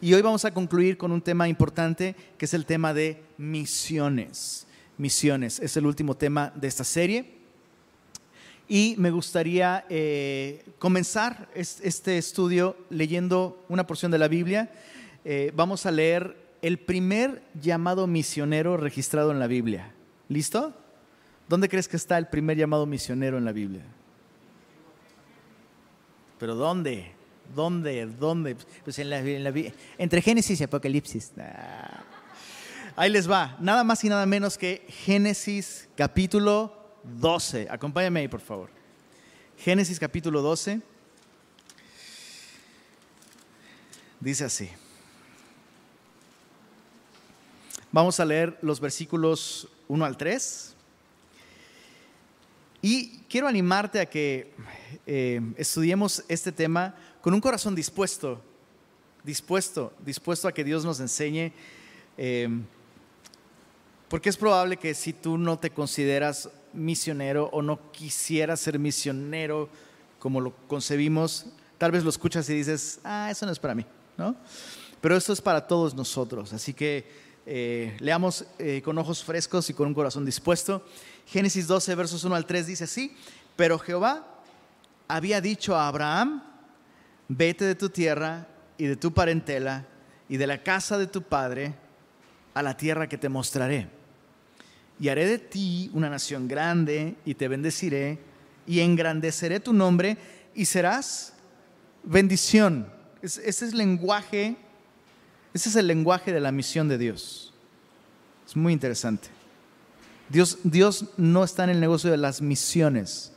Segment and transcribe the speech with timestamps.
[0.00, 4.66] y hoy vamos a concluir con un tema importante que es el tema de misiones.
[4.96, 7.38] Misiones es el último tema de esta serie.
[8.68, 14.70] Y me gustaría eh, comenzar este estudio leyendo una porción de la Biblia.
[15.24, 19.92] Eh, vamos a leer el primer llamado misionero registrado en la Biblia.
[20.28, 20.74] ¿Listo?
[21.48, 23.84] ¿Dónde crees que está el primer llamado misionero en la Biblia?
[26.38, 27.17] ¿Pero dónde?
[27.54, 28.06] ¿Dónde?
[28.06, 28.56] ¿Dónde?
[28.84, 29.20] Pues en la,
[29.98, 31.32] entre Génesis y Apocalipsis.
[32.96, 33.56] Ahí les va.
[33.60, 37.68] Nada más y nada menos que Génesis capítulo 12.
[37.70, 38.70] Acompáñame ahí, por favor.
[39.56, 40.80] Génesis capítulo 12.
[44.20, 44.68] Dice así.
[47.90, 50.74] Vamos a leer los versículos 1 al 3.
[52.82, 54.52] Y quiero animarte a que
[55.06, 58.40] eh, estudiemos este tema con un corazón dispuesto,
[59.24, 61.52] dispuesto, dispuesto a que Dios nos enseñe.
[62.16, 62.48] Eh,
[64.08, 69.68] porque es probable que si tú no te consideras misionero o no quisieras ser misionero
[70.18, 73.84] como lo concebimos, tal vez lo escuchas y dices, ah, eso no es para mí,
[74.16, 74.34] ¿no?
[75.00, 77.06] Pero esto es para todos nosotros, así que
[77.46, 80.84] eh, leamos eh, con ojos frescos y con un corazón dispuesto.
[81.26, 83.14] Génesis 12, versos 1 al 3 dice así,
[83.56, 84.26] pero Jehová
[85.06, 86.42] había dicho a Abraham,
[87.28, 89.86] vete de tu tierra y de tu parentela
[90.28, 91.74] y de la casa de tu padre
[92.54, 93.88] a la tierra que te mostraré
[95.00, 98.18] y haré de ti una nación grande y te bendeciré
[98.66, 100.16] y engrandeceré tu nombre
[100.54, 101.34] y serás
[102.02, 102.90] bendición.
[103.22, 104.56] Ese es el lenguaje,
[105.54, 107.52] ese es el lenguaje de la misión de Dios.
[108.46, 109.28] Es muy interesante.
[110.28, 113.32] Dios, Dios no está en el negocio de las misiones.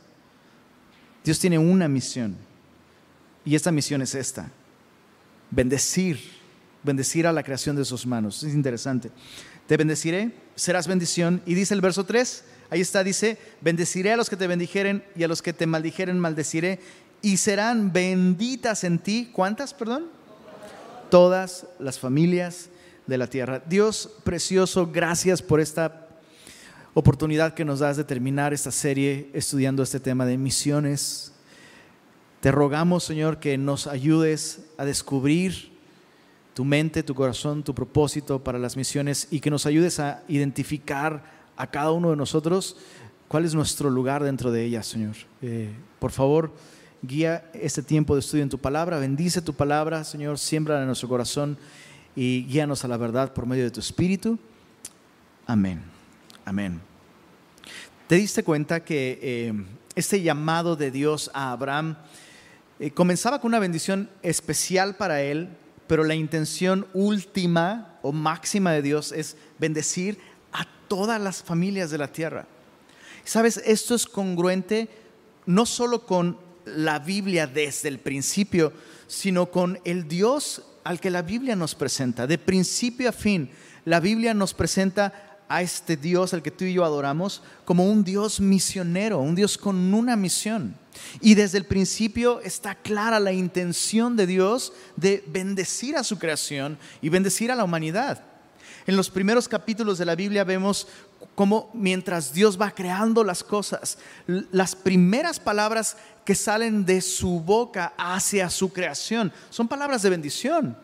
[1.24, 2.36] Dios tiene una misión.
[3.44, 4.50] Y esta misión es esta.
[5.50, 6.20] Bendecir,
[6.82, 8.42] bendecir a la creación de sus manos.
[8.42, 9.10] Es interesante.
[9.66, 11.42] Te bendeciré serás bendición.
[11.46, 15.22] Y dice el verso 3, ahí está, dice, bendeciré a los que te bendijeren y
[15.22, 16.80] a los que te maldijeren maldeciré
[17.20, 19.30] y serán benditas en ti.
[19.32, 20.06] ¿Cuántas, perdón?
[21.10, 22.68] Todas las familias
[23.06, 23.62] de la tierra.
[23.66, 26.08] Dios precioso, gracias por esta
[26.94, 31.31] oportunidad que nos das de terminar esta serie estudiando este tema de misiones.
[32.42, 35.70] Te rogamos, Señor, que nos ayudes a descubrir
[36.54, 41.22] tu mente, tu corazón, tu propósito para las misiones y que nos ayudes a identificar
[41.56, 42.76] a cada uno de nosotros
[43.28, 45.14] cuál es nuestro lugar dentro de ellas, Señor.
[45.40, 45.70] Eh,
[46.00, 46.52] por favor,
[47.00, 51.08] guía este tiempo de estudio en tu palabra, bendice tu palabra, Señor, siembra en nuestro
[51.08, 51.56] corazón
[52.16, 54.36] y guíanos a la verdad por medio de tu Espíritu.
[55.46, 55.80] Amén.
[56.44, 56.80] Amén.
[58.08, 59.64] ¿Te diste cuenta que eh,
[59.94, 61.94] este llamado de Dios a Abraham
[62.82, 65.50] eh, comenzaba con una bendición especial para él,
[65.86, 70.18] pero la intención última o máxima de Dios es bendecir
[70.52, 72.48] a todas las familias de la tierra.
[73.22, 74.88] Sabes, esto es congruente
[75.46, 78.72] no solo con la Biblia desde el principio,
[79.06, 82.26] sino con el Dios al que la Biblia nos presenta.
[82.26, 83.48] De principio a fin,
[83.84, 88.02] la Biblia nos presenta a este Dios al que tú y yo adoramos como un
[88.02, 90.81] Dios misionero, un Dios con una misión.
[91.20, 96.78] Y desde el principio está clara la intención de Dios de bendecir a su creación
[97.00, 98.24] y bendecir a la humanidad.
[98.86, 100.88] En los primeros capítulos de la Biblia vemos
[101.34, 107.94] cómo mientras Dios va creando las cosas, las primeras palabras que salen de su boca
[107.96, 110.76] hacia su creación son palabras de bendición.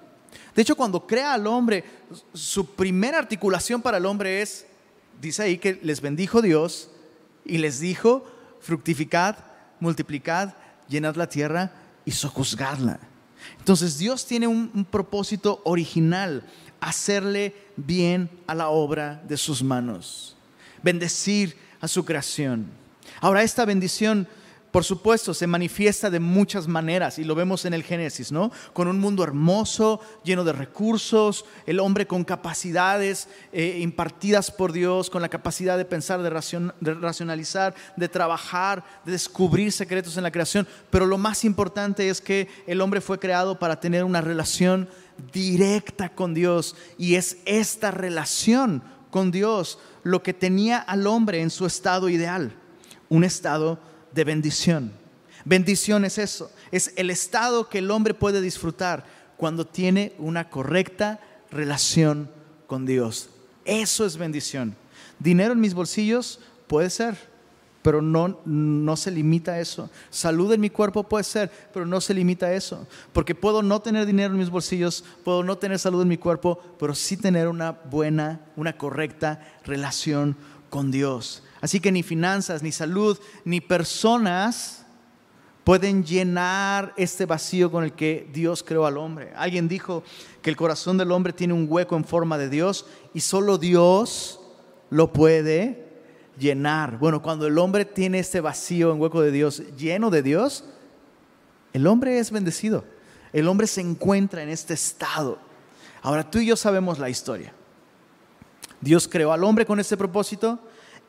[0.54, 1.84] De hecho, cuando crea al hombre,
[2.32, 4.66] su primera articulación para el hombre es,
[5.20, 6.90] dice ahí que les bendijo Dios
[7.44, 8.24] y les dijo,
[8.60, 9.36] fructificad
[9.80, 10.54] multiplicad,
[10.88, 11.72] llenad la tierra
[12.04, 13.00] y sojuzgadla.
[13.58, 16.44] Entonces Dios tiene un, un, propósito original,
[16.80, 20.36] hacerle bien a la obra de sus manos,
[20.82, 22.66] bendecir a su creación.
[23.20, 24.28] Ahora esta bendición
[24.78, 28.52] por supuesto, se manifiesta de muchas maneras y lo vemos en el Génesis, ¿no?
[28.72, 35.10] Con un mundo hermoso, lleno de recursos, el hombre con capacidades eh, impartidas por Dios,
[35.10, 40.30] con la capacidad de pensar, de, de racionalizar, de trabajar, de descubrir secretos en la
[40.30, 40.68] creación.
[40.90, 44.88] Pero lo más importante es que el hombre fue creado para tener una relación
[45.32, 51.50] directa con Dios y es esta relación con Dios lo que tenía al hombre en
[51.50, 52.52] su estado ideal,
[53.08, 53.80] un estado
[54.12, 54.92] de bendición.
[55.44, 59.04] Bendición es eso, es el estado que el hombre puede disfrutar
[59.36, 61.20] cuando tiene una correcta
[61.50, 62.30] relación
[62.66, 63.30] con Dios.
[63.64, 64.76] Eso es bendición.
[65.18, 67.16] Dinero en mis bolsillos puede ser,
[67.82, 69.88] pero no, no se limita a eso.
[70.10, 72.86] Salud en mi cuerpo puede ser, pero no se limita a eso.
[73.12, 76.60] Porque puedo no tener dinero en mis bolsillos, puedo no tener salud en mi cuerpo,
[76.78, 80.36] pero sí tener una buena, una correcta relación
[80.68, 81.42] con Dios.
[81.60, 84.86] Así que ni finanzas, ni salud, ni personas
[85.64, 89.32] pueden llenar este vacío con el que Dios creó al hombre.
[89.36, 90.02] Alguien dijo
[90.40, 94.40] que el corazón del hombre tiene un hueco en forma de Dios y solo Dios
[94.88, 95.86] lo puede
[96.38, 96.98] llenar.
[96.98, 100.64] Bueno, cuando el hombre tiene este vacío en hueco de Dios lleno de Dios,
[101.72, 102.84] el hombre es bendecido.
[103.32, 105.38] El hombre se encuentra en este estado.
[106.00, 107.52] Ahora tú y yo sabemos la historia.
[108.80, 110.60] Dios creó al hombre con este propósito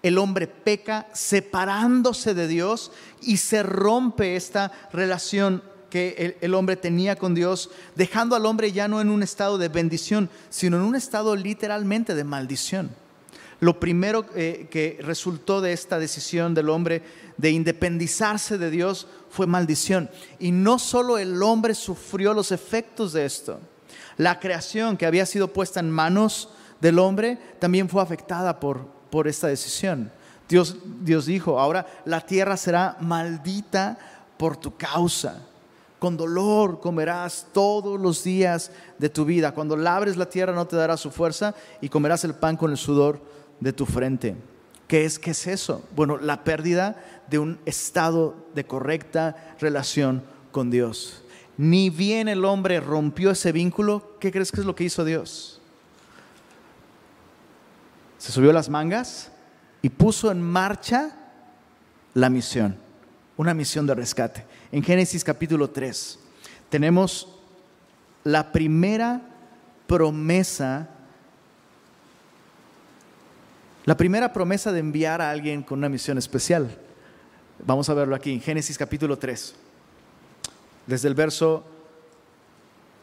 [0.04, 2.92] el hombre peca separándose de Dios
[3.22, 8.88] y se rompe esta relación que el, hombre tenía con Dios, dejando al hombre ya
[8.88, 12.92] no en un estado de bendición, sino en un estado literalmente de maldición.
[13.60, 17.02] Lo primero eh, que resultó de esta decisión del hombre
[17.36, 20.10] de independizarse de Dios fue maldición.
[20.40, 23.60] Y no solo el hombre sufrió los efectos de esto,
[24.16, 26.50] la creación que había sido puesta en manos
[26.80, 30.12] del hombre también fue afectada por, por esta decisión.
[30.48, 33.98] Dios, Dios dijo, ahora la tierra será maldita
[34.38, 35.46] por tu causa.
[36.00, 39.54] Con dolor comerás todos los días de tu vida.
[39.54, 42.78] Cuando labres la tierra no te dará su fuerza y comerás el pan con el
[42.78, 43.22] sudor
[43.60, 44.36] de tu frente.
[44.88, 45.84] ¿Qué es, qué es eso?
[45.96, 46.96] Bueno, la pérdida
[47.30, 51.22] de un estado de correcta relación con Dios.
[51.58, 55.59] Ni bien el hombre rompió ese vínculo, ¿qué crees que es lo que hizo Dios?
[58.20, 59.32] Se subió las mangas
[59.82, 61.16] y puso en marcha
[62.14, 62.78] la misión,
[63.38, 64.46] una misión de rescate.
[64.72, 66.20] En Génesis capítulo 3
[66.70, 67.40] tenemos
[68.24, 69.22] la primera
[69.88, 70.90] promesa,
[73.86, 76.78] la primera promesa de enviar a alguien con una misión especial.
[77.66, 79.56] Vamos a verlo aquí en Génesis capítulo 3.
[80.86, 81.66] Desde el verso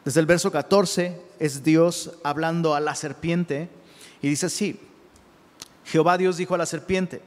[0.05, 3.67] desde el verso 14 es Dios hablando a la serpiente
[4.21, 4.79] y dice así:
[5.87, 7.21] Jehová Dios dijo a la serpiente,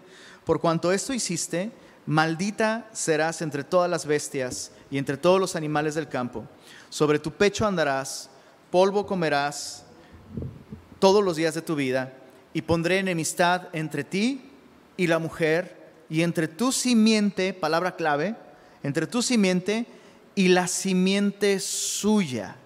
[0.44, 1.70] por cuanto esto hiciste,
[2.06, 6.44] maldita serás entre todas las bestias y entre todos los animales del campo.
[6.90, 8.28] Sobre tu pecho andarás,
[8.70, 9.84] polvo comerás
[10.98, 12.12] todos los días de tu vida,
[12.52, 14.50] y pondré enemistad entre ti
[14.96, 15.78] y la mujer,
[16.10, 18.34] y entre tu simiente, palabra clave,
[18.82, 19.86] entre tu simiente
[20.34, 22.56] y la simiente suya.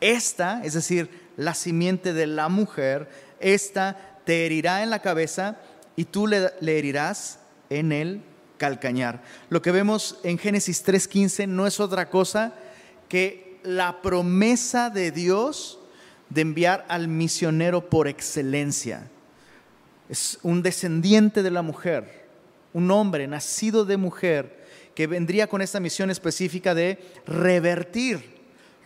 [0.00, 3.08] Esta, es decir, la simiente de la mujer,
[3.38, 5.56] esta te herirá en la cabeza
[5.94, 7.38] y tú le, herirás
[7.70, 8.20] en el
[8.58, 9.22] calcañar.
[9.48, 12.52] Lo que vemos en Génesis 3.15 no es otra cosa
[13.08, 15.78] que la promesa de Dios
[16.28, 19.08] de enviar al misionero por excelencia.
[20.08, 22.26] Es un descendiente de la mujer,
[22.72, 28.35] un hombre nacido de mujer que vendría con esta misión específica de revertir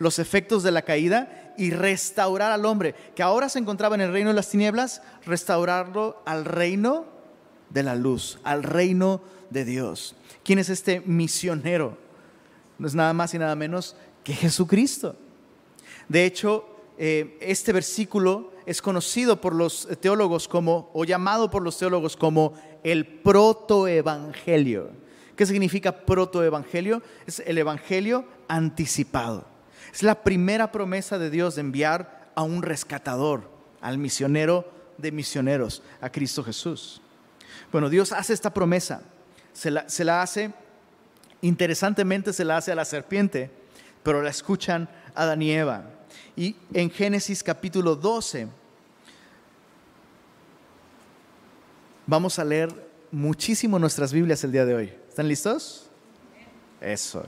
[0.01, 4.11] los efectos de la caída y restaurar al hombre, que ahora se encontraba en el
[4.11, 7.05] reino de las tinieblas, restaurarlo al reino
[7.69, 9.21] de la luz, al reino
[9.51, 10.15] de Dios.
[10.43, 11.99] ¿Quién es este misionero?
[12.79, 15.15] No es nada más y nada menos que Jesucristo.
[16.09, 16.65] De hecho,
[16.97, 22.53] eh, este versículo es conocido por los teólogos como, o llamado por los teólogos como
[22.83, 24.89] el protoevangelio.
[25.35, 27.03] ¿Qué significa protoevangelio?
[27.27, 29.50] Es el evangelio anticipado.
[29.93, 33.49] Es la primera promesa de Dios de enviar a un rescatador,
[33.81, 37.01] al misionero de misioneros, a Cristo Jesús.
[37.71, 39.01] Bueno, Dios hace esta promesa,
[39.53, 40.53] se la, hace,
[41.41, 43.49] interesantemente se la hace a la serpiente,
[44.03, 45.83] pero la escuchan Adán y Eva.
[46.35, 48.47] Y en Génesis capítulo 12
[52.07, 52.69] vamos a leer
[53.11, 54.93] muchísimo nuestras Biblias el día de hoy.
[55.09, 55.89] ¿Están listos?
[56.79, 57.25] Eso.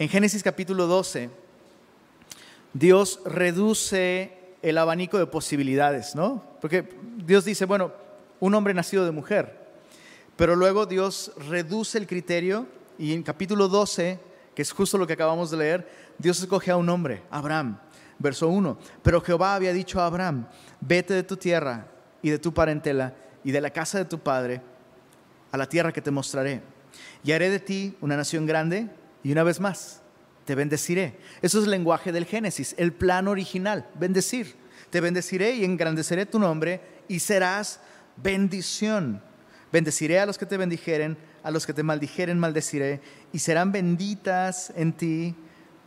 [0.00, 1.28] En Génesis capítulo 12,
[2.72, 6.44] Dios reduce el abanico de posibilidades, ¿no?
[6.60, 7.90] Porque Dios dice, bueno,
[8.38, 9.58] un hombre nacido de mujer,
[10.36, 14.20] pero luego Dios reduce el criterio y en capítulo 12,
[14.54, 17.80] que es justo lo que acabamos de leer, Dios escoge a un hombre, Abraham,
[18.20, 18.78] verso 1.
[19.02, 20.46] Pero Jehová había dicho a Abraham,
[20.80, 21.88] vete de tu tierra
[22.22, 24.60] y de tu parentela y de la casa de tu padre
[25.50, 26.62] a la tierra que te mostraré.
[27.24, 28.88] Y haré de ti una nación grande
[29.22, 30.02] y una vez más,
[30.44, 31.18] te bendeciré.
[31.42, 34.56] Eso es el lenguaje del Génesis, el plan original, bendecir.
[34.90, 37.80] Te bendeciré y engrandeceré tu nombre y serás
[38.16, 39.22] bendición.
[39.70, 43.00] Bendeciré a los que te bendijeren, a los que te maldijeren maldeciré,
[43.32, 45.34] y serán benditas en ti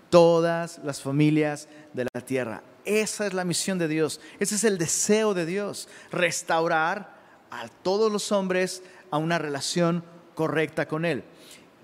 [0.09, 2.61] todas las familias de la tierra.
[2.85, 7.15] Esa es la misión de Dios, ese es el deseo de Dios, restaurar
[7.50, 10.03] a todos los hombres a una relación
[10.35, 11.23] correcta con Él.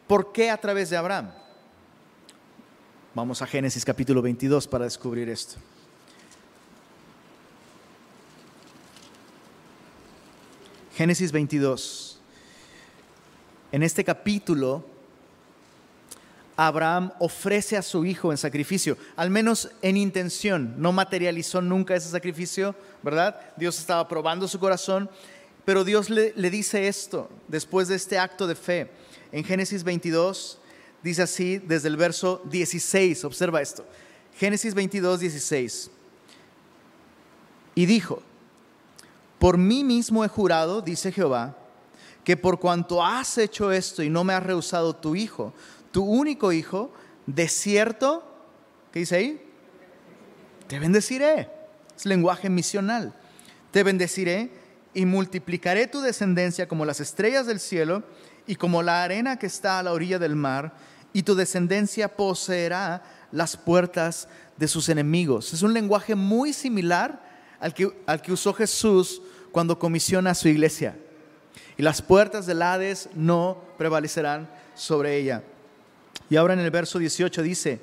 [0.07, 1.31] ¿Por qué a través de Abraham?
[3.13, 5.57] Vamos a Génesis capítulo 22 para descubrir esto.
[10.95, 12.19] Génesis 22.
[13.73, 14.85] En este capítulo,
[16.55, 22.09] Abraham ofrece a su hijo en sacrificio, al menos en intención, no materializó nunca ese
[22.09, 23.39] sacrificio, ¿verdad?
[23.57, 25.09] Dios estaba probando su corazón,
[25.65, 28.89] pero Dios le, le dice esto después de este acto de fe.
[29.31, 30.60] En Génesis 22
[31.03, 33.86] dice así desde el verso 16, observa esto.
[34.38, 35.91] Génesis 22, 16.
[37.75, 38.22] Y dijo,
[39.39, 41.57] por mí mismo he jurado, dice Jehová,
[42.24, 45.53] que por cuanto has hecho esto y no me has rehusado tu hijo,
[45.91, 46.91] tu único hijo,
[47.25, 48.24] de cierto,
[48.91, 49.41] ¿qué dice ahí?
[50.67, 51.50] Te bendeciré.
[51.96, 53.13] Es lenguaje misional.
[53.72, 54.51] Te bendeciré
[54.93, 58.03] y multiplicaré tu descendencia como las estrellas del cielo
[58.47, 60.73] y como la arena que está a la orilla del mar,
[61.13, 65.53] y tu descendencia poseerá las puertas de sus enemigos.
[65.53, 67.21] Es un lenguaje muy similar
[67.59, 70.95] al que, al que usó Jesús cuando comisiona a su iglesia.
[71.77, 75.43] Y las puertas del Hades no prevalecerán sobre ella.
[76.29, 77.81] Y ahora en el verso 18 dice,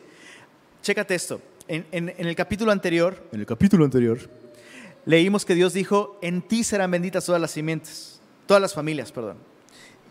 [0.83, 4.19] chécate esto, en, en el capítulo anterior, en el capítulo anterior,
[5.07, 9.54] leímos que Dios dijo, en ti serán benditas todas las simientes, todas las familias, perdón.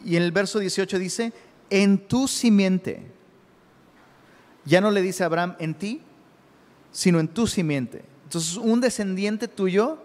[0.03, 1.33] Y en el verso 18 dice,
[1.69, 3.01] en tu simiente.
[4.65, 6.01] Ya no le dice a Abraham en ti,
[6.91, 8.03] sino en tu simiente.
[8.25, 9.97] Entonces, un descendiente tuyo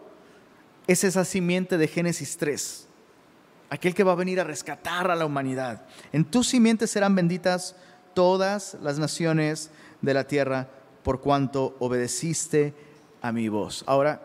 [0.87, 2.87] es esa simiente de Génesis 3,
[3.71, 5.85] aquel que va a venir a rescatar a la humanidad.
[6.13, 7.77] En tu simiente serán benditas
[8.15, 10.69] todas las naciones de la tierra
[11.03, 12.75] por cuanto obedeciste
[13.21, 13.85] a mi voz.
[13.87, 14.21] Ahora,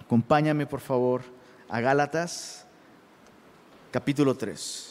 [0.00, 1.22] acompáñame por favor
[1.68, 2.66] a Gálatas
[3.90, 4.87] capítulo 3.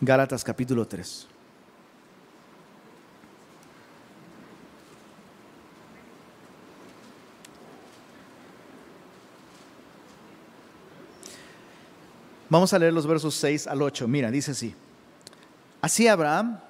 [0.00, 1.28] Gálatas capítulo 3.
[12.50, 14.06] Vamos a leer los versos 6 al 8.
[14.06, 14.74] Mira, dice así.
[15.80, 16.60] Así Abraham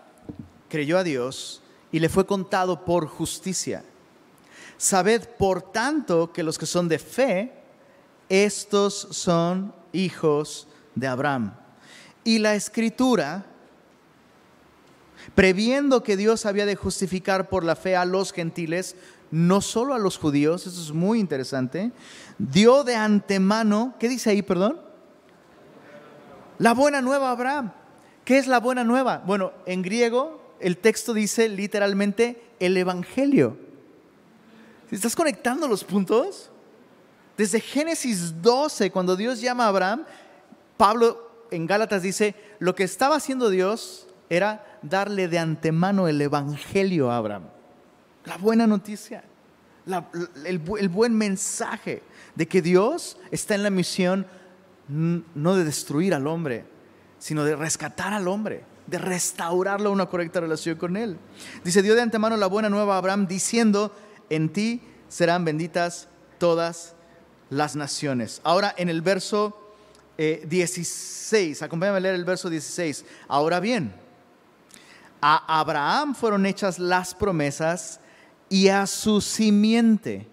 [0.68, 1.62] creyó a Dios
[1.92, 3.84] y le fue contado por justicia.
[4.76, 7.52] Sabed, por tanto, que los que son de fe,
[8.28, 11.63] estos son hijos de Abraham.
[12.24, 13.44] Y la escritura,
[15.34, 18.96] previendo que Dios había de justificar por la fe a los gentiles,
[19.30, 21.92] no solo a los judíos, eso es muy interesante,
[22.38, 24.80] dio de antemano, ¿qué dice ahí, perdón?
[26.58, 27.72] La buena nueva, Abraham.
[28.24, 29.22] ¿Qué es la buena nueva?
[29.26, 33.58] Bueno, en griego el texto dice literalmente el Evangelio.
[34.90, 36.50] ¿Estás conectando los puntos?
[37.36, 40.04] Desde Génesis 12, cuando Dios llama a Abraham,
[40.76, 47.10] Pablo en Gálatas dice, lo que estaba haciendo Dios era darle de antemano el Evangelio
[47.10, 47.44] a Abraham.
[48.24, 49.24] La buena noticia,
[50.44, 52.02] el, buen mensaje
[52.34, 54.26] de que Dios está en la misión
[54.88, 56.64] no de destruir al hombre,
[57.18, 61.18] sino de rescatar al hombre, de restaurarlo a una correcta relación con él.
[61.64, 63.94] Dice, dio de antemano la buena nueva a Abraham diciendo,
[64.30, 66.08] en ti serán benditas
[66.38, 66.94] todas
[67.50, 68.40] las naciones.
[68.44, 69.63] Ahora en el verso
[70.16, 73.04] 16, eh, acompáñame a leer el verso 16.
[73.28, 73.94] Ahora bien,
[75.20, 78.00] a Abraham fueron hechas las promesas
[78.48, 80.28] y a su simiente.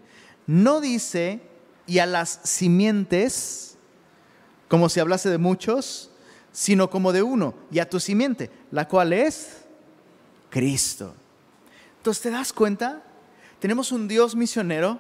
[0.46, 1.42] No dice
[1.88, 3.72] y a las simientes
[4.72, 6.12] como si hablase de muchos,
[6.54, 9.66] sino como de uno, y a tu simiente, la cual es
[10.50, 11.14] Cristo.
[11.98, 13.04] Entonces, ¿te das cuenta?
[13.60, 14.98] Tenemos un Dios misionero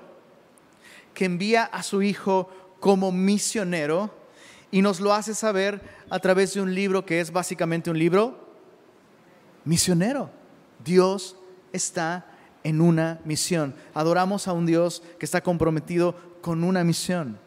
[1.13, 2.49] que envía a su Hijo
[2.81, 4.13] como misionero
[4.71, 8.49] y nos lo hace saber a través de un libro que es básicamente un libro
[9.65, 10.29] misionero.
[10.83, 11.35] Dios
[11.73, 12.25] está
[12.63, 13.75] en una misión.
[13.93, 17.37] Adoramos a un Dios que está comprometido con una misión,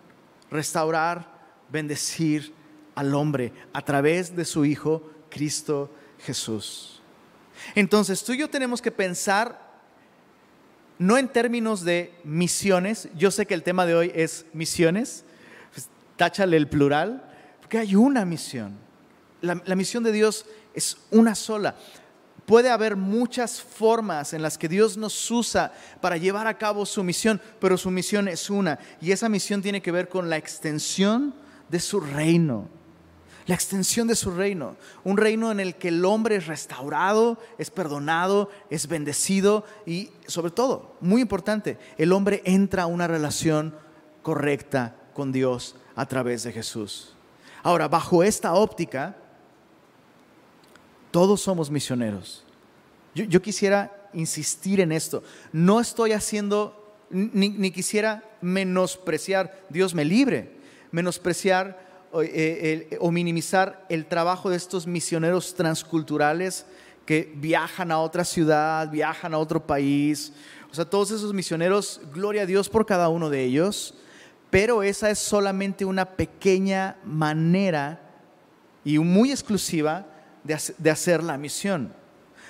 [0.51, 1.35] restaurar
[1.71, 2.53] bendecir
[2.95, 7.03] al hombre a través de su Hijo Cristo Jesús.
[7.75, 9.65] Entonces tú y yo tenemos que pensar
[10.99, 15.24] no en términos de misiones, yo sé que el tema de hoy es misiones,
[16.17, 17.23] táchale el plural,
[17.61, 18.79] porque hay una misión.
[19.41, 21.77] La, misión de Dios es una sola.
[22.47, 27.03] Puede haber muchas formas en las que Dios nos usa para llevar a cabo su
[27.03, 28.79] misión, pero su misión es una.
[29.01, 31.35] Y esa misión tiene que ver con la extensión
[31.69, 32.69] de su reino,
[33.47, 37.71] la extensión de su reino, un reino en el que el hombre es restaurado, es
[37.71, 43.75] perdonado, es bendecido y sobre todo, muy importante, el hombre entra a una relación
[44.23, 47.15] correcta con Dios a través de Jesús.
[47.63, 49.17] Ahora, bajo esta óptica,
[51.11, 52.45] todos somos misioneros.
[53.15, 55.23] Yo, quisiera insistir en esto.
[55.53, 60.51] No estoy haciendo, ni, quisiera menospreciar, Dios me libre,
[60.91, 61.81] menospreciar
[62.23, 66.67] eh, o minimizar el trabajo de estos misioneros transculturales
[67.07, 70.33] que viajan a otra ciudad, viajan a otro país.
[70.71, 73.95] O sea, todos esos misioneros, gloria a Dios por cada uno de ellos,
[74.55, 78.01] pero esa es solamente una pequeña manera
[78.85, 80.07] y muy exclusiva
[80.45, 81.93] de hacer la misión.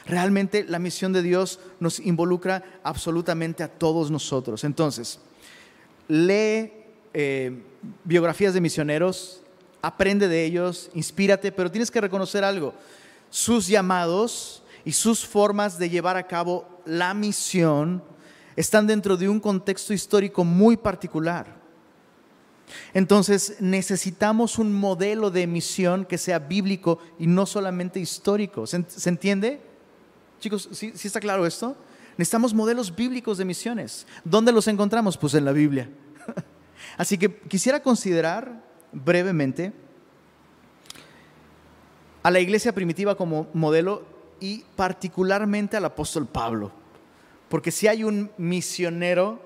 [0.04, 4.64] Realmente la misión de Dios nos involucra absolutamente a todos nosotros.
[4.64, 5.18] Entonces,
[6.06, 6.72] lee
[7.14, 7.62] eh,
[8.04, 9.40] biografías de misioneros,
[9.80, 12.74] aprende de ellos, inspírate, pero tienes que reconocer algo.
[13.30, 18.02] Sus llamados y sus formas de llevar a cabo la misión
[18.56, 21.63] están dentro de un contexto histórico muy particular.
[22.92, 28.66] Entonces necesitamos un modelo de misión que sea bíblico y no solamente histórico.
[28.66, 29.60] ¿Se, entiende?
[30.40, 31.76] Chicos, ¿sí, está claro esto?
[32.16, 34.06] Necesitamos modelos bíblicos de misiones.
[34.24, 35.16] ¿Dónde los encontramos?
[35.16, 35.88] Pues en la Biblia.
[36.96, 39.72] Así que quisiera considerar brevemente
[42.22, 44.06] a la iglesia primitiva como modelo
[44.40, 46.72] y particularmente al apóstol Pablo.
[47.48, 49.40] Porque si hay un misionero,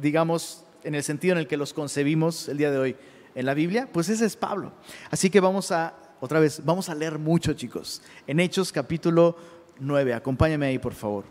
[0.00, 2.96] digamos, en el sentido en el que los concebimos el día de hoy
[3.34, 4.72] en la Biblia, pues ese es Pablo.
[5.10, 9.36] Así que vamos a, otra vez, vamos a leer mucho, chicos, en Hechos capítulo
[9.80, 10.14] 9.
[10.14, 11.24] Acompáñame ahí, por favor.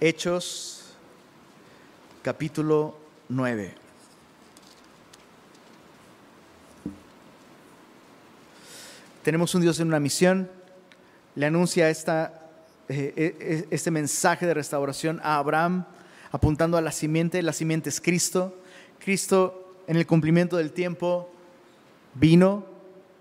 [0.00, 0.94] Hechos
[2.22, 2.96] capítulo
[3.28, 3.74] 9.
[9.22, 10.50] Tenemos un Dios en una misión,
[11.34, 12.39] le anuncia esta
[12.92, 15.84] eh, eh, eh, este mensaje de restauración a Abraham,
[16.32, 17.40] apuntando a la simiente.
[17.40, 18.52] La simiente es Cristo.
[18.98, 21.30] Cristo en el cumplimiento del tiempo
[22.14, 22.64] vino,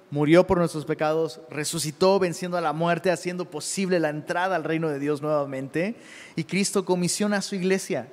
[0.09, 4.89] murió por nuestros pecados, resucitó venciendo a la muerte, haciendo posible la entrada al reino
[4.89, 5.95] de Dios nuevamente.
[6.35, 8.07] Y Cristo comisiona a su iglesia.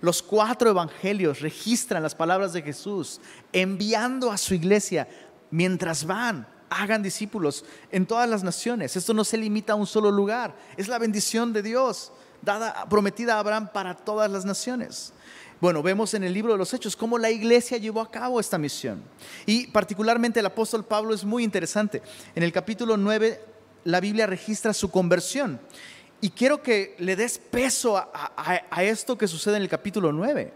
[0.00, 3.20] Los cuatro evangelios registran las palabras de Jesús,
[3.52, 5.06] enviando a su iglesia
[5.52, 6.48] mientras van
[6.80, 8.96] hagan discípulos en todas las naciones.
[8.96, 10.54] Esto no se limita a un solo lugar.
[10.76, 15.12] Es la bendición de Dios dada, prometida a Abraham para todas las naciones.
[15.60, 18.58] Bueno, vemos en el libro de los Hechos cómo la iglesia llevó a cabo esta
[18.58, 19.02] misión.
[19.46, 22.02] Y particularmente el apóstol Pablo es muy interesante.
[22.34, 23.40] En el capítulo 9
[23.84, 25.60] la Biblia registra su conversión.
[26.20, 28.32] Y quiero que le des peso a,
[28.70, 30.52] a esto que sucede en el capítulo 9.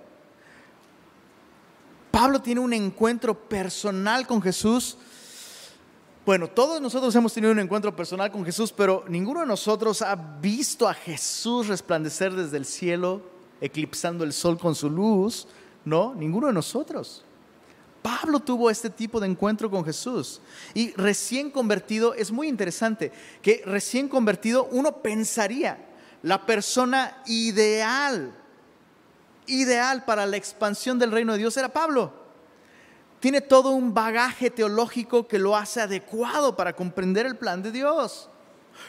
[2.11, 4.96] Pablo tiene un encuentro personal con Jesús
[6.27, 10.17] bueno, todos nosotros hemos tenido un encuentro personal con Jesús, pero ninguno de nosotros ha
[10.17, 13.23] visto a Jesús resplandecer desde el cielo,
[13.61, 15.47] eclipsando el sol con su luz.
[15.85, 17.25] No, ninguno de nosotros.
[18.03, 20.41] Pablo tuvo este tipo de encuentro con Jesús.
[20.75, 25.79] Y recién convertido, es muy interesante que recién convertido uno pensaría
[26.25, 28.35] la persona ideal,
[29.47, 32.26] ideal para la expansión del reino de Dios era Pablo
[33.27, 38.31] tiene todo un bagaje teológico que lo hace adecuado para comprender el plan de Dios.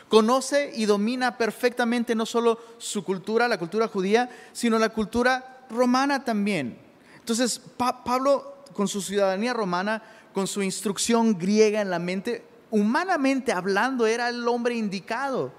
[0.10, 6.23] Conoce y domina perfectamente no solo su cultura, la cultura judía, sino la cultura romana
[6.23, 6.78] también.
[7.17, 10.04] Entonces, Pablo, con su ciudadanía romana,
[10.36, 15.52] con su instrucción griega en la mente, humanamente hablando, era el hombre indicado.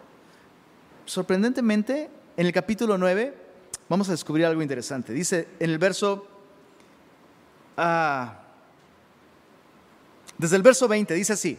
[1.04, 3.34] Sorprendentemente, en el capítulo 9,
[3.88, 5.12] vamos a descubrir algo interesante.
[5.12, 6.28] Dice en el verso...
[7.76, 8.44] Ah,
[10.38, 11.58] desde el verso 20 dice así,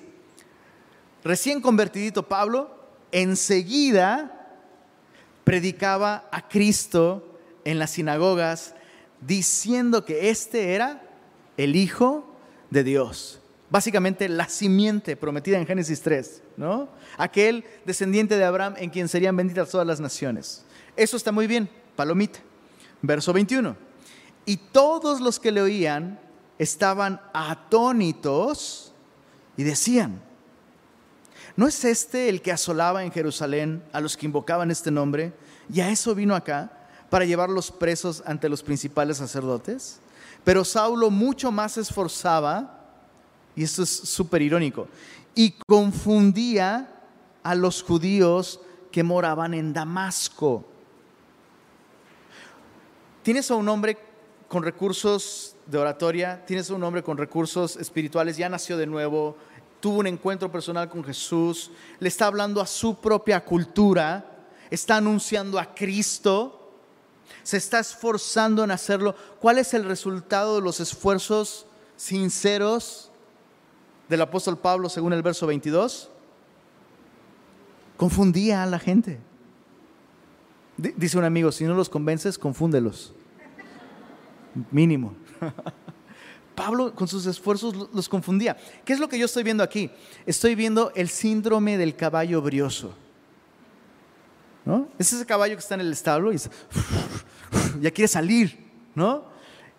[1.23, 2.75] recién convertidito Pablo,
[3.11, 4.57] enseguida
[5.43, 8.75] predicaba a Cristo en las sinagogas,
[9.21, 11.03] diciendo que este era
[11.57, 12.35] el Hijo
[12.69, 13.41] de Dios.
[13.69, 16.89] Básicamente la simiente prometida en Génesis 3, ¿no?
[17.17, 20.65] Aquel descendiente de Abraham en quien serían benditas todas las naciones.
[20.95, 22.39] Eso está muy bien, palomita.
[23.01, 23.75] Verso 21.
[24.45, 26.19] Y todos los que le oían
[26.59, 28.93] estaban atónitos
[29.57, 30.21] y decían,
[31.55, 35.33] ¿no es este el que asolaba en Jerusalén a los que invocaban este nombre?
[35.73, 36.71] Y a eso vino acá,
[37.09, 39.99] para llevarlos presos ante los principales sacerdotes.
[40.43, 42.85] Pero Saulo mucho más esforzaba,
[43.55, 44.87] y esto es súper irónico,
[45.33, 46.93] y confundía
[47.41, 48.59] a los judíos
[48.91, 50.65] que moraban en Damasco.
[53.23, 53.97] Tienes a un hombre
[54.47, 59.38] con recursos de oratoria, tienes un hombre con recursos espirituales, ya nació de nuevo,
[59.79, 65.60] tuvo un encuentro personal con Jesús, le está hablando a su propia cultura, está anunciando
[65.60, 66.55] a Cristo
[67.43, 69.15] Se está esforzando en hacerlo.
[69.39, 73.12] ¿Cuál es el resultado de los esfuerzos sinceros
[74.08, 76.10] del apóstol Pablo según el verso 22?
[77.97, 79.19] Confundía a la gente.
[80.77, 83.13] Dice un amigo, si no los convences, confúndelos.
[84.71, 85.13] Mínimo.
[86.56, 88.58] Pablo con sus esfuerzos los confundía.
[88.84, 89.89] ¿Qué es lo que yo estoy viendo aquí?
[90.25, 92.93] Estoy viendo el síndrome del caballo brioso.
[94.65, 94.89] ¿No?
[94.99, 96.38] Es ese caballo que está en el establo y
[97.80, 99.23] ya quiere salir, ¿no?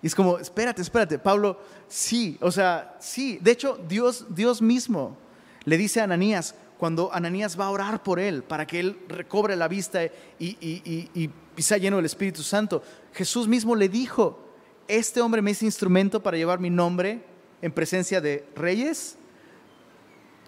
[0.02, 3.38] Y es como, espérate, espérate, Pablo, sí, o sea, sí.
[3.42, 5.18] De hecho, Dios, Dios mismo
[5.64, 9.54] le dice a Ananías, cuando Ananías va a orar por él, para que él recobre
[9.54, 14.49] la vista y, y, y, y sea lleno del Espíritu Santo, Jesús mismo le dijo,
[14.90, 17.24] este hombre me es instrumento para llevar mi nombre
[17.62, 19.16] en presencia de reyes,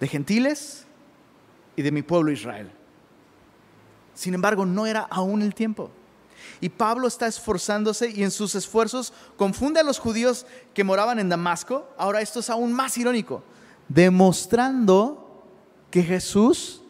[0.00, 0.87] de gentiles
[1.76, 2.70] y de mi pueblo Israel.
[4.14, 5.90] Sin embargo, no era aún el tiempo.
[6.61, 11.28] Y Pablo está esforzándose y en sus esfuerzos confunde a los judíos que moraban en
[11.28, 11.88] Damasco.
[11.96, 13.42] Ahora esto es aún más irónico,
[13.88, 15.44] demostrando
[15.90, 16.83] que Jesús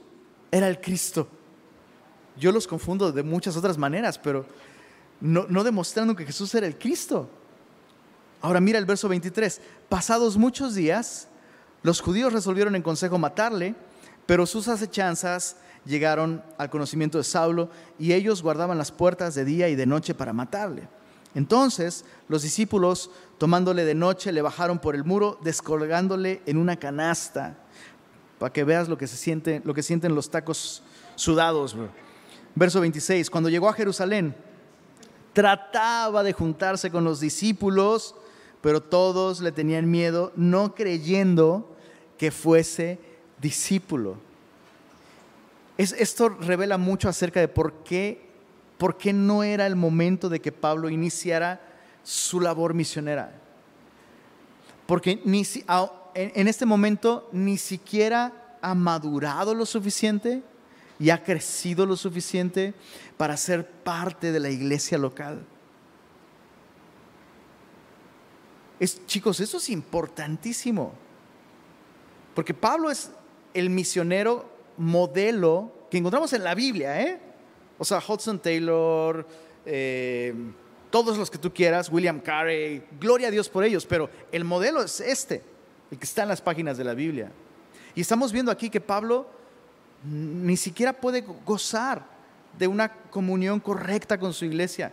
[0.51, 1.29] era el Cristo.
[2.37, 4.47] Yo los confundo de muchas otras maneras, pero
[5.21, 7.29] no, no demostrando que Jesús era el Cristo.
[8.43, 9.61] Ahora mira el verso 23.
[9.89, 11.29] Pasados muchos días,
[11.83, 13.77] los judíos resolvieron en consejo matarle,
[14.27, 19.69] pero sus acechanzas llegaron al conocimiento de Saulo y ellos guardaban las puertas de día
[19.69, 20.89] y de noche para matarle.
[21.37, 27.57] Entonces los discípulos, tomándole de noche, le bajaron por el muro, descolgándole en una canasta,
[28.41, 30.83] para que veas lo que, se siente, lo que sienten los tacos
[31.15, 31.77] sudados.
[32.57, 34.35] Verso 26, cuando llegó a Jerusalén,
[35.33, 38.17] trataba de juntarse con los discípulos,
[38.63, 41.77] pero todos le tenían miedo, no creyendo
[42.17, 42.99] que fuese
[43.41, 44.17] discípulo.
[45.77, 48.31] esto revela mucho acerca de por qué,
[48.79, 51.61] por qué no era el momento de que Pablo iniciara
[52.05, 53.35] su labor misionera.
[54.87, 55.43] Porque ni,
[56.15, 60.43] en este momento ni siquiera ha madurado lo suficiente
[61.01, 62.75] y ha crecido lo suficiente
[63.17, 65.45] para ser parte de la iglesia local.
[69.07, 70.93] Chicos, eso es importantísimo.
[72.35, 73.11] Porque Pablo es
[73.55, 77.21] el misionero modelo que encontramos en la Biblia, ¿eh?
[77.79, 79.27] O sea, Hudson Taylor,
[79.67, 80.35] eh,
[80.91, 84.83] todos los que tú quieras, William Carey, gloria a Dios por ellos, pero el modelo
[84.83, 85.43] es este,
[85.91, 87.31] el que está en las páginas de la Biblia.
[87.95, 89.27] Y estamos viendo aquí que Pablo
[90.05, 92.07] ni siquiera puede gozar
[92.59, 94.93] de una comunión correcta con su iglesia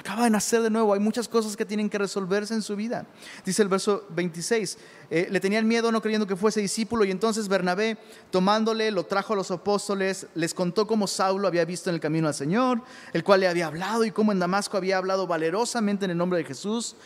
[0.00, 3.04] acaba de nacer de nuevo, hay muchas cosas que tienen que resolverse en su vida.
[3.44, 4.78] Dice el verso 26,
[5.10, 7.98] eh, le tenían miedo no creyendo que fuese discípulo y entonces Bernabé,
[8.30, 12.28] tomándole, lo trajo a los apóstoles, les contó cómo Saulo había visto en el camino
[12.28, 12.82] al Señor,
[13.12, 16.38] el cual le había hablado y cómo en Damasco había hablado valerosamente en el nombre
[16.38, 16.96] de Jesús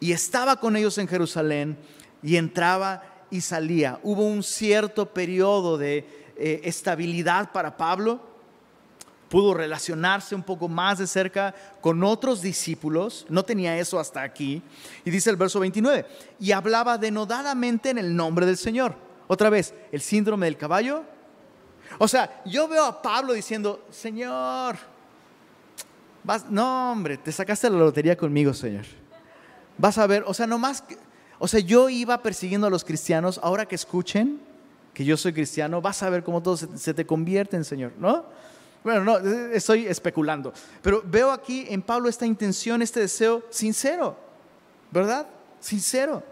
[0.00, 1.78] y estaba con ellos en Jerusalén
[2.24, 4.00] y entraba y salía.
[4.02, 8.31] Hubo un cierto periodo de eh, estabilidad para Pablo
[9.32, 14.62] pudo relacionarse un poco más de cerca con otros discípulos, no tenía eso hasta aquí,
[15.06, 16.04] y dice el verso 29,
[16.38, 18.94] y hablaba denodadamente en el nombre del Señor.
[19.28, 21.04] Otra vez, el síndrome del caballo.
[21.96, 24.76] O sea, yo veo a Pablo diciendo, Señor,
[26.50, 28.84] no hombre, te sacaste la lotería conmigo, Señor.
[29.78, 30.84] Vas a ver, o sea, no más,
[31.38, 34.42] o sea, yo iba persiguiendo a los cristianos, ahora que escuchen
[34.92, 38.26] que yo soy cristiano, vas a ver cómo todos se te convierten, Señor, ¿no?
[38.84, 40.52] Bueno, no, estoy especulando.
[40.82, 44.18] Pero veo aquí en Pablo esta intención, este deseo sincero,
[44.90, 45.26] ¿verdad?
[45.60, 46.22] Sincero.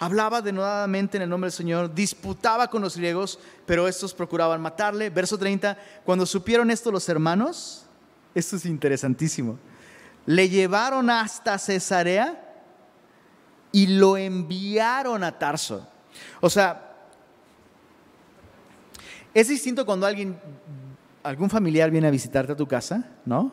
[0.00, 5.10] Hablaba denodadamente en el nombre del Señor, disputaba con los griegos, pero estos procuraban matarle.
[5.10, 7.84] Verso 30, cuando supieron esto los hermanos,
[8.32, 9.58] esto es interesantísimo,
[10.24, 12.44] le llevaron hasta Cesarea
[13.72, 15.86] y lo enviaron a Tarso.
[16.40, 16.88] O sea,
[19.34, 20.38] es distinto cuando alguien
[21.28, 23.52] algún familiar viene a visitarte a tu casa, ¿no?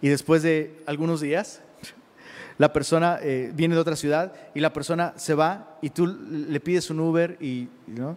[0.00, 1.60] Y después de algunos días,
[2.58, 6.60] la persona eh, viene de otra ciudad y la persona se va y tú le
[6.60, 8.16] pides un Uber y, ¿no?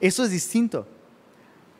[0.00, 0.86] Eso es distinto.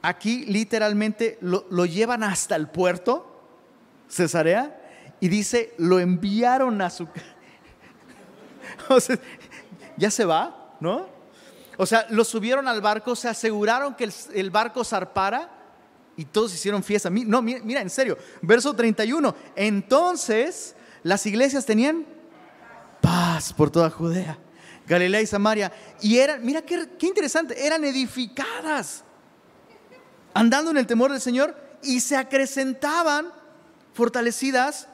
[0.01, 3.43] Aquí literalmente lo, lo llevan hasta el puerto,
[4.09, 4.81] Cesarea,
[5.21, 7.07] y dice, lo enviaron a su
[8.89, 9.19] o sea,
[9.99, 11.07] ya se va, ¿no?
[11.77, 15.58] O sea, lo subieron al barco, se aseguraron que el, el barco zarpara
[16.19, 17.09] y todos hicieron fiesta.
[17.09, 19.35] No, mira, en serio, verso 31.
[19.55, 22.05] Entonces las iglesias tenían
[23.01, 24.37] paz por toda Judea,
[24.85, 25.73] Galilea y Samaria.
[26.03, 29.05] Y eran, mira qué, qué interesante, eran edificadas,
[30.35, 33.33] andando en el temor del Señor y se acrecentaban
[33.95, 34.89] fortalecidas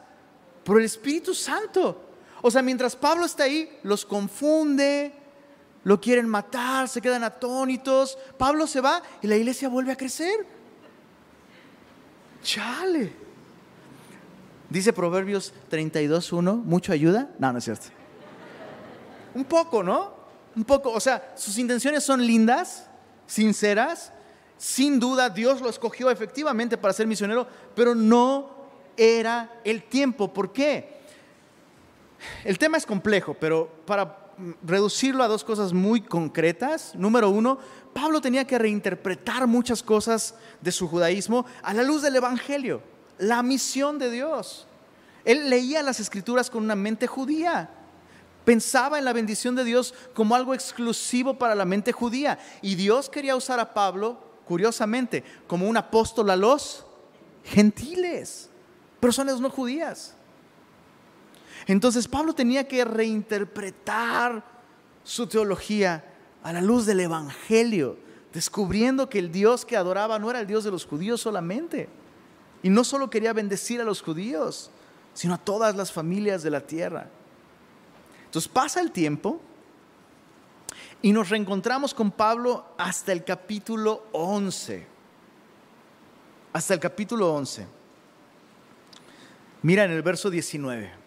[0.63, 2.05] por el Espíritu Santo.
[2.43, 5.15] O sea, mientras Pablo está ahí, los confunde,
[5.85, 8.19] lo quieren matar, se quedan atónitos.
[8.37, 10.54] Pablo se va y la iglesia vuelve a crecer.
[12.45, 13.13] Chale.
[14.71, 17.31] Dice Proverbios 32.1, ¿mucho ayuda?
[17.39, 17.87] No, no es cierto.
[19.35, 20.15] Un poco, ¿no?
[20.55, 20.93] Un poco.
[20.93, 22.89] O sea, sus intenciones son lindas,
[23.27, 24.13] sinceras.
[24.57, 28.51] Sin duda Dios lo escogió efectivamente para ser misionero, pero no
[28.97, 30.33] era el tiempo.
[30.33, 31.01] ¿Por qué?
[32.45, 34.24] El tema es complejo, pero para
[34.63, 36.95] reducirlo a dos cosas muy concretas.
[36.95, 37.59] Número uno,
[37.93, 42.83] Pablo tenía que reinterpretar muchas cosas de su judaísmo a la luz del Evangelio,
[43.19, 44.67] la misión de Dios.
[45.25, 47.71] Él leía las escrituras con una mente judía.
[48.45, 52.39] Pensaba en la bendición de Dios como algo exclusivo para la mente judía.
[52.61, 56.85] Y Dios quería usar a Pablo, curiosamente, como un apóstol a los
[57.45, 58.51] gentiles,
[59.01, 60.15] personas no judías.
[61.67, 64.45] Entonces Pablo tenía que reinterpretar
[65.03, 66.05] su teología
[66.43, 67.97] a la luz del Evangelio,
[68.33, 71.89] descubriendo que el Dios que adoraba no era el Dios de los judíos solamente.
[72.63, 74.71] Y no solo quería bendecir a los judíos,
[75.15, 77.09] sino a todas las familias de la tierra.
[78.27, 79.41] Entonces pasa el tiempo
[81.01, 84.87] y nos reencontramos con Pablo hasta el capítulo 11.
[86.53, 87.67] Hasta el capítulo 11.
[89.63, 91.04] Mira en el verso 19.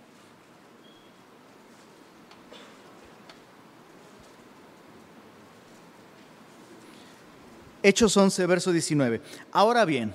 [7.88, 9.22] Hechos 11, verso 19.
[9.54, 10.14] Ahora bien,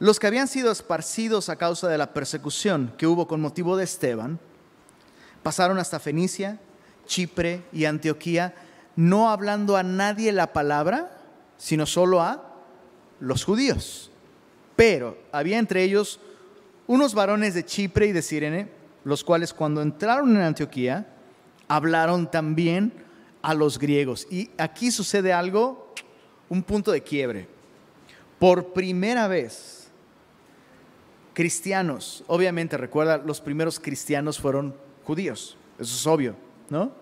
[0.00, 3.84] los que habían sido esparcidos a causa de la persecución que hubo con motivo de
[3.84, 4.40] Esteban,
[5.44, 6.58] pasaron hasta Fenicia,
[7.06, 8.52] Chipre y Antioquía,
[8.96, 11.22] no hablando a nadie la palabra,
[11.56, 12.42] sino solo a
[13.20, 14.10] los judíos.
[14.74, 16.18] Pero había entre ellos
[16.88, 18.68] unos varones de Chipre y de Sirene,
[19.04, 21.14] los cuales cuando entraron en Antioquía,
[21.68, 22.92] hablaron también
[23.40, 24.26] a los griegos.
[24.32, 25.89] Y aquí sucede algo
[26.50, 27.48] un punto de quiebre.
[28.38, 29.88] Por primera vez,
[31.32, 36.36] cristianos, obviamente recuerda, los primeros cristianos fueron judíos, eso es obvio,
[36.68, 36.92] ¿no?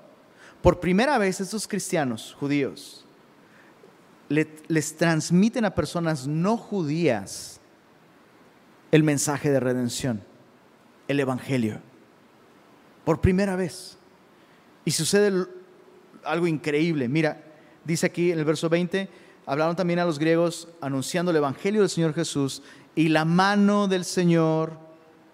[0.63, 3.05] Por primera vez estos cristianos judíos
[4.29, 7.61] les transmiten a personas no judías
[8.91, 10.23] el mensaje de redención,
[11.09, 11.81] el Evangelio.
[13.05, 13.97] Por primera vez.
[14.85, 15.47] Y sucede
[16.25, 17.09] algo increíble.
[17.09, 17.43] Mira,
[17.85, 19.09] dice aquí en el verso 20,
[19.49, 22.63] hablaron también a los griegos anunciando el Evangelio del Señor Jesús
[22.95, 24.79] y la mano del Señor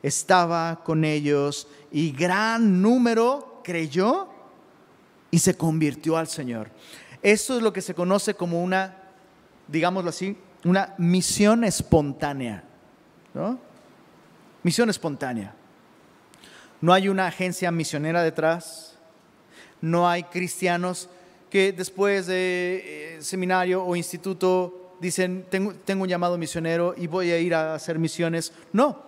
[0.05, 4.29] estaba con ellos y gran número creyó
[5.33, 6.71] y se convirtió al Señor.
[7.25, 8.97] Esto es lo que se conoce como una,
[9.67, 12.63] digámoslo así, una misión espontánea.
[13.35, 13.59] ¿no?
[14.63, 15.57] Misión espontánea.
[16.81, 18.97] No hay una agencia misionera detrás,
[19.81, 21.09] no hay cristianos
[21.55, 27.31] que después de eh, seminario o instituto dicen, tengo, tengo un llamado misionero y voy
[27.31, 28.53] a ir a hacer misiones.
[28.73, 29.01] No,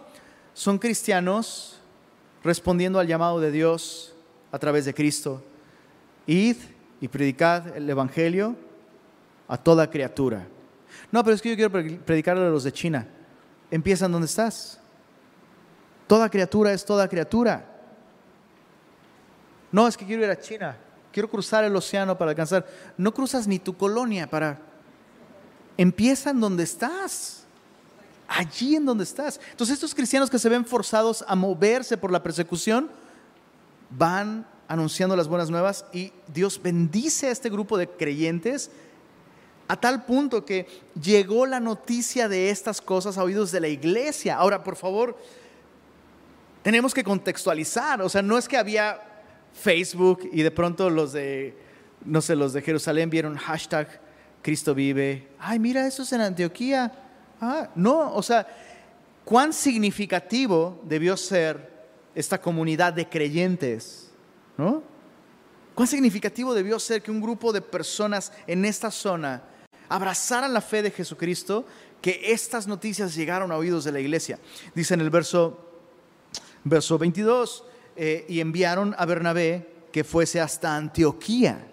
[0.54, 1.80] son cristianos
[2.44, 4.14] respondiendo al llamado de Dios
[4.52, 5.42] a través de Cristo.
[6.28, 6.54] Id
[7.00, 8.54] y predicad el Evangelio
[9.48, 10.46] a toda criatura.
[11.10, 11.72] No, pero es que yo quiero
[12.04, 13.08] predicarle a los de China.
[13.72, 14.78] Empiezan donde estás.
[16.06, 17.66] Toda criatura es toda criatura.
[19.72, 20.76] No, es que quiero ir a China
[21.16, 22.66] quiero cruzar el océano para alcanzar.
[22.98, 24.60] No cruzas ni tu colonia para...
[25.78, 27.44] Empieza en donde estás,
[28.28, 29.40] allí en donde estás.
[29.50, 32.90] Entonces estos cristianos que se ven forzados a moverse por la persecución,
[33.88, 38.70] van anunciando las buenas nuevas y Dios bendice a este grupo de creyentes
[39.68, 40.66] a tal punto que
[41.02, 44.36] llegó la noticia de estas cosas a oídos de la iglesia.
[44.36, 45.16] Ahora, por favor,
[46.62, 49.15] tenemos que contextualizar, o sea, no es que había
[49.56, 51.56] Facebook y de pronto los de,
[52.04, 54.00] no sé, los de Jerusalén vieron hashtag
[54.42, 55.28] Cristo vive.
[55.38, 56.92] Ay, mira, eso es en Antioquía.
[57.40, 58.46] Ah, no, o sea,
[59.24, 61.74] cuán significativo debió ser
[62.14, 64.10] esta comunidad de creyentes,
[64.56, 64.82] ¿no?
[65.74, 69.42] Cuán significativo debió ser que un grupo de personas en esta zona
[69.88, 71.66] abrazaran la fe de Jesucristo,
[72.00, 74.38] que estas noticias llegaron a oídos de la iglesia.
[74.74, 75.58] Dice en el verso,
[76.64, 77.64] verso 22,
[77.96, 81.66] eh, y enviaron a Bernabé que fuese hasta Antioquía.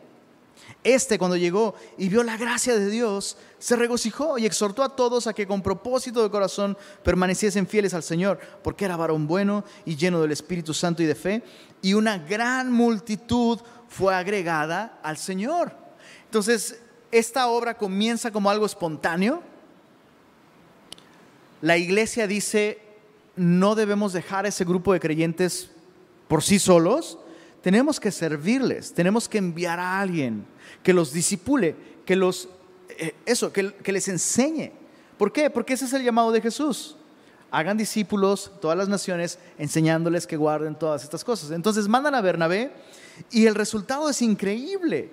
[0.83, 5.27] Este cuando llegó y vio la gracia de Dios, se regocijó y exhortó a todos
[5.27, 9.95] a que con propósito de corazón permaneciesen fieles al Señor, porque era varón bueno y
[9.95, 11.43] lleno del Espíritu Santo y de fe,
[11.81, 15.71] y una gran multitud fue agregada al Señor.
[16.25, 16.81] Entonces,
[17.12, 19.41] esta obra comienza como algo espontáneo.
[21.62, 22.81] La iglesia dice,
[23.36, 25.69] no debemos dejar a ese grupo de creyentes
[26.27, 27.17] por sí solos,
[27.62, 30.45] tenemos que servirles, tenemos que enviar a alguien
[30.83, 32.49] que los disipule, que los,
[32.89, 34.71] eh, eso, que, que les enseñe.
[35.17, 35.49] ¿Por qué?
[35.49, 36.97] Porque ese es el llamado de Jesús.
[37.51, 41.51] Hagan discípulos, todas las naciones, enseñándoles que guarden todas estas cosas.
[41.51, 42.73] Entonces mandan a Bernabé
[43.31, 45.12] y el resultado es increíble.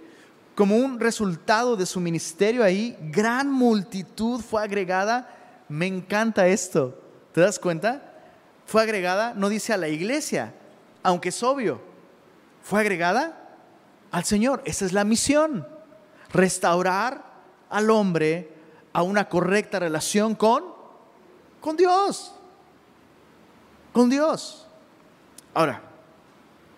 [0.54, 5.64] Como un resultado de su ministerio ahí, gran multitud fue agregada.
[5.68, 7.00] Me encanta esto.
[7.32, 8.10] ¿Te das cuenta?
[8.66, 10.54] Fue agregada, no dice a la iglesia,
[11.02, 11.80] aunque es obvio,
[12.62, 13.56] fue agregada
[14.10, 14.62] al Señor.
[14.64, 15.66] Esa es la misión.
[16.32, 17.24] Restaurar
[17.68, 18.52] al hombre
[18.92, 20.64] a una correcta relación con,
[21.60, 22.34] con Dios.
[23.92, 24.66] Con Dios.
[25.54, 25.82] Ahora,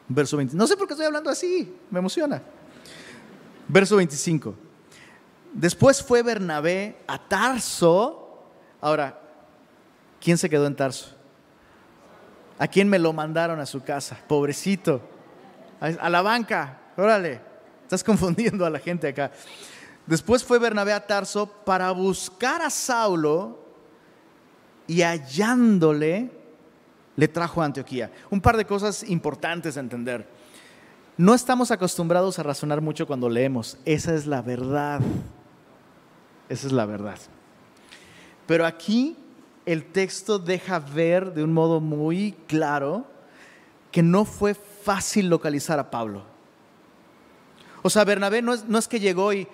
[0.08, 0.56] verso 20.
[0.56, 2.42] No sé por qué estoy hablando así, me emociona.
[3.68, 4.54] Verso 25.
[5.52, 8.46] Después fue Bernabé a Tarso.
[8.80, 9.20] Ahora,
[10.20, 11.14] ¿quién se quedó en Tarso?
[12.58, 14.16] ¿A quién me lo mandaron a su casa?
[14.26, 15.00] Pobrecito.
[15.80, 16.78] A la banca.
[16.96, 17.40] Órale.
[17.82, 19.30] Estás confundiendo a la gente acá.
[20.06, 23.58] Después fue Bernabé a Tarso para buscar a Saulo
[24.86, 26.30] y hallándole
[27.16, 28.10] le trajo a Antioquía.
[28.30, 30.26] Un par de cosas importantes a entender.
[31.16, 33.78] No estamos acostumbrados a razonar mucho cuando leemos.
[33.84, 35.00] Esa es la verdad.
[36.48, 37.18] Esa es la verdad.
[38.46, 39.16] Pero aquí
[39.66, 43.06] el texto deja ver de un modo muy claro
[43.90, 46.24] que no fue fácil localizar a Pablo.
[47.82, 49.46] O sea, Bernabé no es, no es que llegó y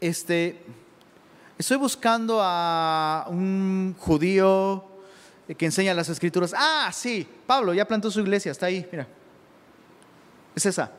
[0.00, 0.60] este,
[1.56, 4.84] estoy buscando a un judío
[5.56, 6.54] que enseña las escrituras.
[6.56, 9.06] Ah, sí, Pablo ya plantó su iglesia, está ahí, mira.
[10.54, 10.90] Es esa.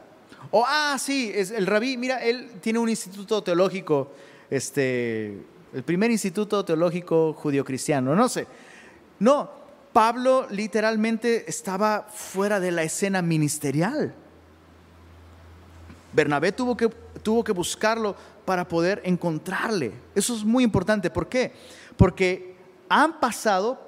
[0.52, 4.12] O, ah, sí, es el rabí, mira, él tiene un instituto teológico,
[4.50, 5.38] este,
[5.74, 8.48] el primer instituto teológico judío-cristiano, no sé.
[9.20, 9.52] No,
[9.94, 14.14] Pablo literalmente estaba fuera de la escena ministerial.
[16.14, 16.88] Bernabé tuvo que,
[17.22, 19.94] tuvo que buscarlo para poder encontrarle.
[20.16, 21.10] Eso es muy importante.
[21.10, 21.54] ¿Por qué?
[21.98, 22.56] Porque
[22.88, 23.80] han pasado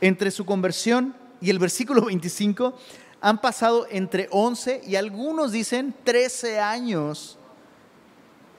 [0.00, 2.74] entre su conversión y el versículo 25,
[3.20, 7.38] han pasado entre 11 y algunos dicen 13 años.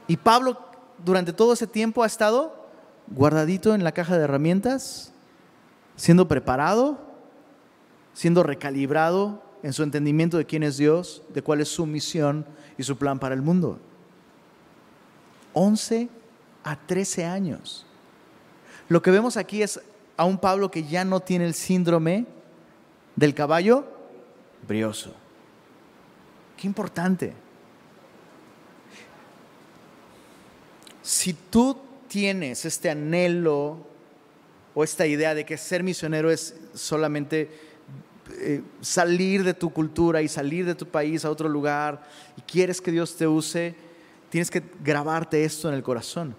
[0.07, 2.65] Y Pablo durante todo ese tiempo ha estado
[3.07, 5.11] guardadito en la caja de herramientas,
[5.95, 6.99] siendo preparado,
[8.13, 12.45] siendo recalibrado en su entendimiento de quién es Dios, de cuál es su misión
[12.77, 13.79] y su plan para el mundo.
[15.53, 16.09] 11
[16.63, 17.85] a 13 años.
[18.89, 19.81] Lo que vemos aquí es
[20.17, 22.25] a un Pablo que ya no tiene el síndrome
[23.15, 23.85] del caballo
[24.67, 25.13] brioso.
[26.57, 27.33] Qué importante.
[31.05, 33.77] Si tú tienes este anhelo
[34.73, 37.47] o esta idea de que ser misionero es solamente
[38.39, 42.01] eh, salir de tu cultura y salir de tu país a otro lugar
[42.35, 43.75] y quieres que Dios te use,
[44.31, 46.35] tienes que grabarte esto en el corazón.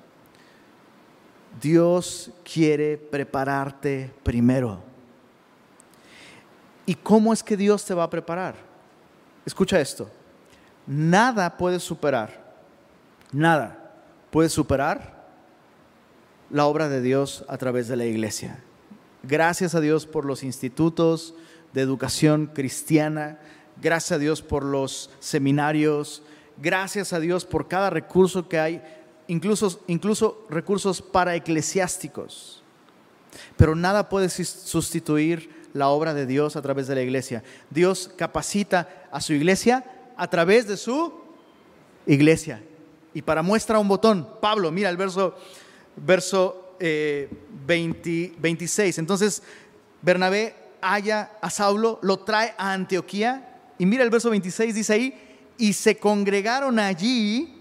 [1.63, 4.83] Dios quiere prepararte primero.
[6.87, 8.57] ¿Y cómo es que Dios te va a preparar?
[9.45, 10.11] Escucha esto.
[10.89, 12.57] Nada puede superar,
[13.31, 13.85] nada
[14.37, 15.31] puede superar
[16.51, 18.63] la obra de Dios a través de la iglesia.
[19.23, 21.35] Gracias a Dios por los institutos
[21.73, 23.39] de educación cristiana,
[23.81, 26.23] gracias a Dios por los seminarios,
[26.59, 28.83] Gracias a Dios por cada recurso que hay,
[29.27, 32.63] incluso, incluso recursos para eclesiásticos.
[33.57, 37.43] Pero nada puede sustituir la obra de Dios a través de la iglesia.
[37.71, 39.83] Dios capacita a su iglesia
[40.15, 41.15] a través de su
[42.07, 42.63] iglesia.
[43.17, 45.35] Y para muestra un botón, Pablo, mira el verso,
[45.97, 48.79] verso 26.
[48.79, 49.43] Eh, Entonces,
[50.03, 53.59] Bernabé halla a Saulo, lo trae a Antioquía.
[53.79, 55.19] Y mira el verso 26, dice ahí,
[55.57, 57.55] y se congregaron allí,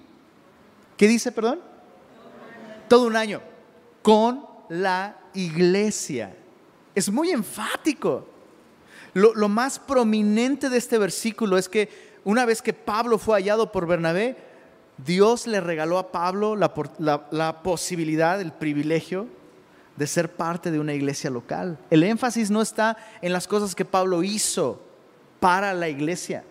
[0.98, 1.62] ¿qué dice, perdón?
[2.90, 3.42] Todo un año,
[4.02, 6.36] con la iglesia.
[6.94, 8.28] Es muy enfático.
[9.14, 13.88] Lo, más prominente de este versículo es que una vez que Pablo fue hallado por
[13.88, 14.54] Bernabé,
[14.98, 19.28] Dios le regaló a Pablo la, posibilidad, el privilegio
[19.98, 21.78] de ser parte de una iglesia local.
[21.90, 24.82] El énfasis no está en las cosas que Pablo hizo
[25.40, 26.44] para la iglesia.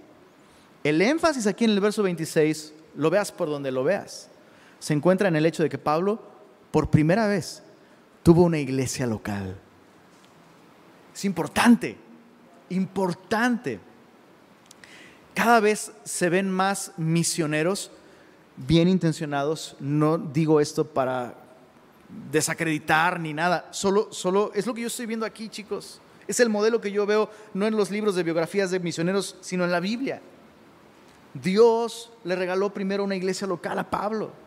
[0.82, 4.28] El énfasis aquí en el verso 26, lo veas por donde lo veas,
[4.78, 6.20] se encuentra en el hecho de que Pablo,
[6.70, 7.62] por primera vez,
[8.22, 9.56] tuvo una iglesia local.
[11.14, 11.96] Es importante,
[12.68, 13.80] importante.
[15.32, 17.90] Cada vez se ven más misioneros
[18.56, 19.76] bien intencionados.
[19.80, 21.34] No digo esto para
[22.30, 23.68] desacreditar ni nada.
[23.70, 26.00] Solo, solo es lo que yo estoy viendo aquí, chicos.
[26.26, 29.64] Es el modelo que yo veo no en los libros de biografías de misioneros, sino
[29.64, 30.22] en la Biblia.
[31.34, 34.43] Dios le regaló primero una iglesia local a Pablo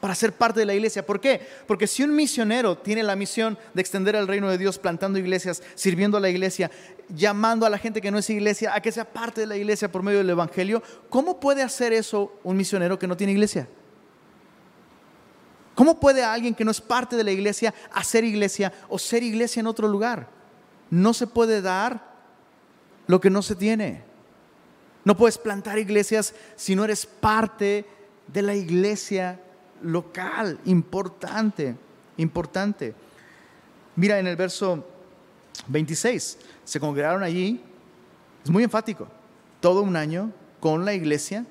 [0.00, 1.04] para ser parte de la iglesia.
[1.04, 1.46] ¿Por qué?
[1.66, 5.62] Porque si un misionero tiene la misión de extender el reino de Dios plantando iglesias,
[5.74, 6.70] sirviendo a la iglesia,
[7.08, 9.92] llamando a la gente que no es iglesia a que sea parte de la iglesia
[9.92, 13.68] por medio del Evangelio, ¿cómo puede hacer eso un misionero que no tiene iglesia?
[15.74, 19.60] ¿Cómo puede alguien que no es parte de la iglesia hacer iglesia o ser iglesia
[19.60, 20.28] en otro lugar?
[20.90, 22.10] No se puede dar
[23.06, 24.02] lo que no se tiene.
[25.04, 27.86] No puedes plantar iglesias si no eres parte
[28.26, 29.40] de la iglesia
[29.82, 31.76] local, importante,
[32.16, 32.94] importante.
[33.96, 34.84] Mira en el verso
[35.68, 37.60] 26, se congregaron allí,
[38.44, 39.06] es muy enfático,
[39.60, 41.44] todo un año con la iglesia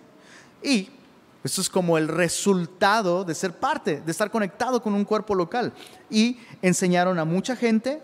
[0.63, 0.89] y
[1.43, 5.73] esto es como el resultado de ser parte, de estar conectado con un cuerpo local.
[6.09, 8.01] Y enseñaron a mucha gente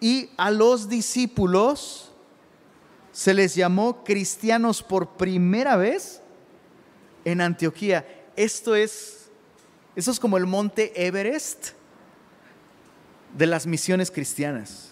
[0.00, 2.10] y a los discípulos
[3.12, 6.22] se les llamó cristianos por primera vez
[7.24, 8.04] en Antioquía.
[8.34, 9.21] Esto es,
[9.94, 11.70] esto es como el monte Everest
[13.36, 14.90] de las misiones cristianas.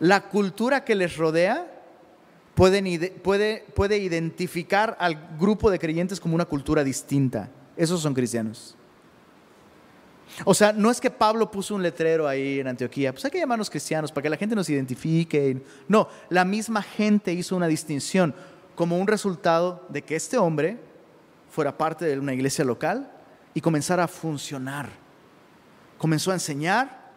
[0.00, 1.70] La cultura que les rodea
[2.54, 7.50] puede, puede identificar al grupo de creyentes como una cultura distinta.
[7.76, 8.76] Esos son cristianos.
[10.44, 13.38] O sea, no es que Pablo puso un letrero ahí en Antioquía, pues hay que
[13.38, 15.62] llamarnos cristianos para que la gente nos identifique.
[15.86, 18.34] No, la misma gente hizo una distinción
[18.74, 20.78] como un resultado de que este hombre
[21.54, 23.08] fuera parte de una iglesia local
[23.54, 24.88] y comenzara a funcionar.
[25.98, 27.12] Comenzó a enseñar,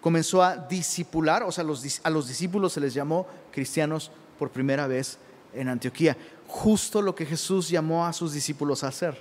[0.00, 5.18] comenzó a discipular, o sea, a los discípulos se les llamó cristianos por primera vez
[5.52, 6.16] en Antioquía.
[6.46, 9.20] Justo lo que Jesús llamó a sus discípulos a hacer,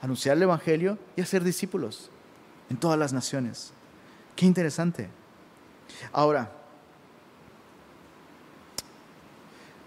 [0.00, 2.08] anunciar el Evangelio y hacer discípulos
[2.70, 3.70] en todas las naciones.
[4.34, 5.10] Qué interesante.
[6.10, 6.50] Ahora,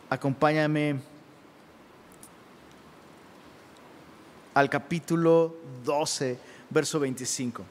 [0.08, 1.00] acompáñame
[4.54, 6.38] al capítulo 12,
[6.70, 7.64] verso 25.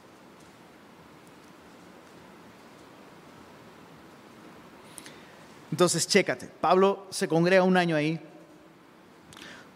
[5.71, 8.21] Entonces, chécate, Pablo se congrega un año ahí,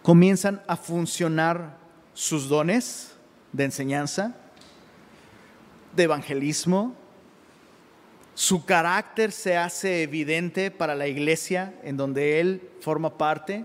[0.02, 1.78] comienzan a funcionar
[2.12, 3.14] sus dones
[3.52, 4.34] de enseñanza,
[5.94, 6.94] de evangelismo,
[8.34, 13.64] su carácter se hace evidente para la iglesia en donde él forma parte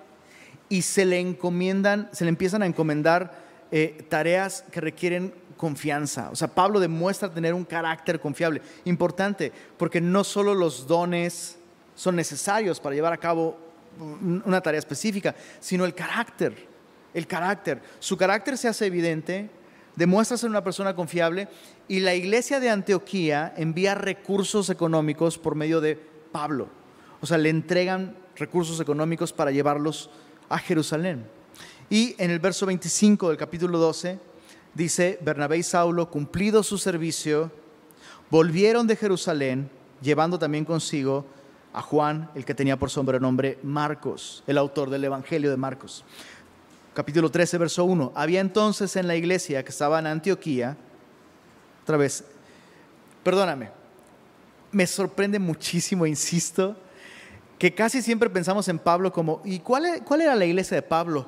[0.72, 3.38] y se le encomiendan, se le empiezan a encomendar
[3.72, 6.30] eh, tareas que requieren confianza.
[6.32, 8.62] O sea, Pablo demuestra tener un carácter confiable.
[8.86, 11.58] Importante, porque no solo los dones
[11.94, 13.58] son necesarios para llevar a cabo
[14.00, 16.56] una tarea específica, sino el carácter,
[17.14, 17.82] el carácter.
[18.00, 19.50] Su carácter se hace evidente,
[19.98, 21.50] demuestra ser una persona confiable
[21.90, 26.00] y la iglesia de Antioquía envía recursos económicos por medio de
[26.32, 26.70] Pablo.
[27.20, 30.10] O sea, le entregan recursos económicos para llevarlos
[30.52, 31.26] a Jerusalén.
[31.90, 34.20] Y en el verso 25 del capítulo 12
[34.74, 37.52] dice, Bernabé y Saulo, cumplido su servicio,
[38.30, 39.70] volvieron de Jerusalén,
[40.02, 41.26] llevando también consigo
[41.74, 46.04] a Juan, el que tenía por sobrenombre Marcos, el autor del Evangelio de Marcos.
[46.94, 48.12] Capítulo 13, verso 1.
[48.16, 50.76] Había entonces en la iglesia que estaba en Antioquía,
[51.84, 52.26] otra vez,
[53.24, 53.70] perdóname,
[54.72, 56.76] me sorprende muchísimo, insisto,
[57.62, 60.82] que casi siempre pensamos en Pablo como, ¿y cuál, e-, cuál era la iglesia de
[60.82, 61.28] Pablo?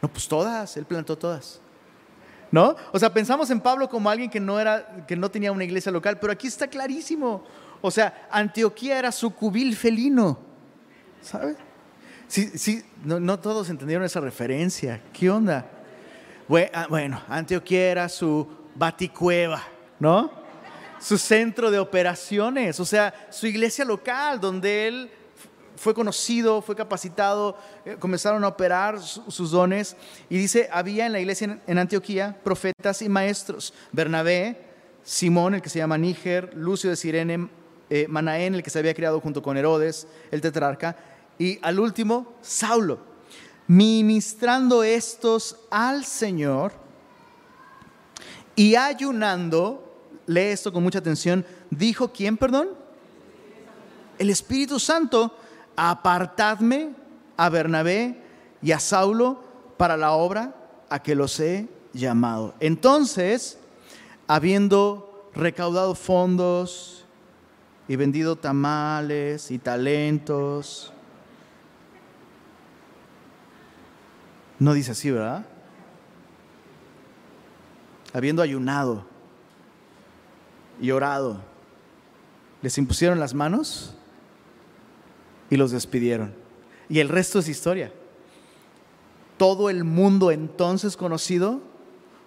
[0.00, 1.60] No, pues todas, él plantó todas.
[2.52, 2.76] ¿No?
[2.92, 5.90] O sea, pensamos en Pablo como alguien que no, era, que no tenía una iglesia
[5.90, 7.42] local, pero aquí está clarísimo.
[7.80, 10.38] O sea, Antioquía era su cubil felino.
[11.20, 11.56] ¿Sabes?
[12.28, 15.02] Sí, sí, no, todos entendieron esa referencia.
[15.12, 15.68] ¿Qué onda?
[16.72, 19.64] Ah, bueno, Antioquía era su baticueva,
[19.98, 20.30] ¿no?
[21.00, 25.10] Su centro de operaciones, o sea, su iglesia local, donde él
[25.76, 29.96] fue conocido, fue capacitado, eh, comenzaron a operar sus dones.
[30.28, 33.74] Y dice, había en la iglesia en Antioquía profetas y maestros.
[33.92, 34.66] Bernabé,
[35.04, 37.48] Simón, el que se llama Níger, Lucio de Sirene,
[37.88, 40.96] eh, Manaén, el que se había criado junto con Herodes, el tetrarca,
[41.38, 42.98] y al último, Saulo,
[43.68, 46.72] ministrando estos al Señor
[48.56, 49.85] y ayunando,
[50.26, 52.68] lee esto con mucha atención, dijo, ¿quién, perdón?
[54.18, 55.36] El Espíritu Santo,
[55.76, 56.90] apartadme
[57.36, 58.22] a Bernabé
[58.62, 59.42] y a Saulo
[59.76, 60.54] para la obra
[60.88, 62.54] a que los he llamado.
[62.60, 63.58] Entonces,
[64.26, 66.96] habiendo recaudado fondos,
[67.88, 70.92] y vendido tamales y talentos.
[74.58, 75.44] No dice así, ¿verdad?
[78.12, 79.04] Habiendo ayunado
[80.80, 81.40] y orado,
[82.62, 83.94] les impusieron las manos
[85.50, 86.34] y los despidieron.
[86.88, 87.92] Y el resto es historia.
[89.36, 91.60] Todo el mundo entonces conocido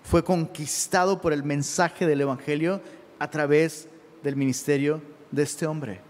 [0.03, 2.81] fue conquistado por el mensaje del Evangelio
[3.19, 3.87] a través
[4.23, 6.01] del ministerio de este hombre.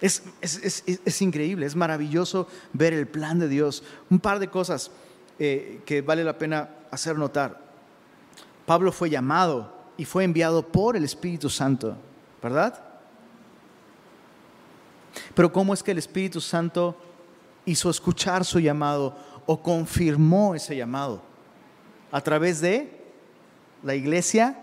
[0.00, 3.82] Es, increíble, es maravilloso ver el plan de Dios.
[4.10, 4.92] Un par de cosas
[5.38, 7.60] eh, que vale la pena hacer notar.
[8.64, 11.96] Pablo fue llamado y fue enviado por el Espíritu Santo,
[12.40, 12.82] ¿verdad?
[15.34, 16.96] Pero ¿cómo es que el Espíritu Santo
[17.66, 21.20] hizo escuchar su llamado o confirmó ese llamado?
[22.12, 22.96] A través de
[23.82, 24.56] la iglesia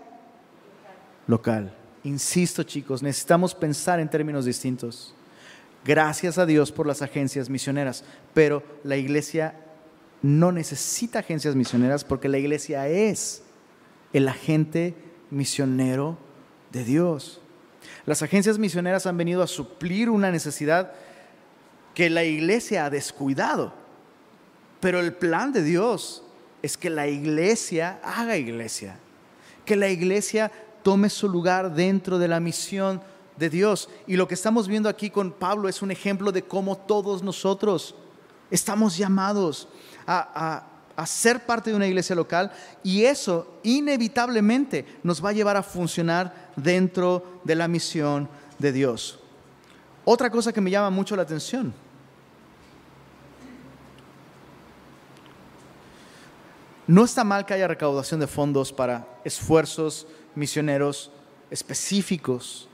[1.26, 1.72] local.
[2.02, 5.14] Insisto chicos, necesitamos pensar en términos distintos.
[5.84, 9.54] Gracias a Dios por las agencias misioneras, pero la iglesia
[10.22, 13.42] no necesita agencias misioneras porque la iglesia es
[14.12, 14.94] el agente
[15.36, 16.16] misionero
[16.72, 17.40] de Dios.
[18.04, 20.92] Las agencias misioneras han venido a suplir una necesidad
[21.94, 23.72] que la iglesia ha descuidado.
[24.80, 26.22] Pero el plan de Dios
[26.62, 28.98] es que la iglesia haga iglesia,
[29.64, 30.50] que la iglesia
[30.82, 33.00] tome su lugar dentro de la misión
[33.36, 33.88] de Dios.
[34.06, 37.94] Y lo que estamos viendo aquí con Pablo es un ejemplo de cómo todos nosotros
[38.50, 39.68] estamos llamados
[40.06, 42.50] a, a ser parte de una iglesia local
[42.82, 48.28] y eso inevitablemente nos va a llevar a funcionar dentro de la misión
[48.58, 49.18] de Dios.
[50.06, 51.74] Otra cosa que me llama mucho la atención.
[56.86, 61.10] No está mal que haya recaudación de fondos para esfuerzos misioneros
[61.50, 62.68] específicos,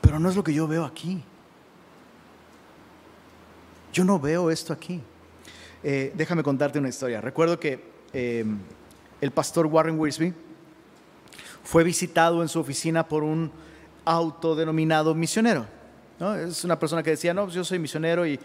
[0.00, 1.24] pero no es lo que yo veo aquí.
[3.92, 5.00] Yo no veo esto aquí.
[5.84, 7.20] Eh, déjame contarte una historia.
[7.20, 7.84] Recuerdo que
[8.14, 8.44] eh,
[9.20, 10.32] el pastor Warren Wiersbe
[11.62, 13.52] fue visitado en su oficina por un
[14.04, 15.66] autodenominado misionero.
[16.38, 18.38] Es una persona que decía, no, pues yo soy misionero y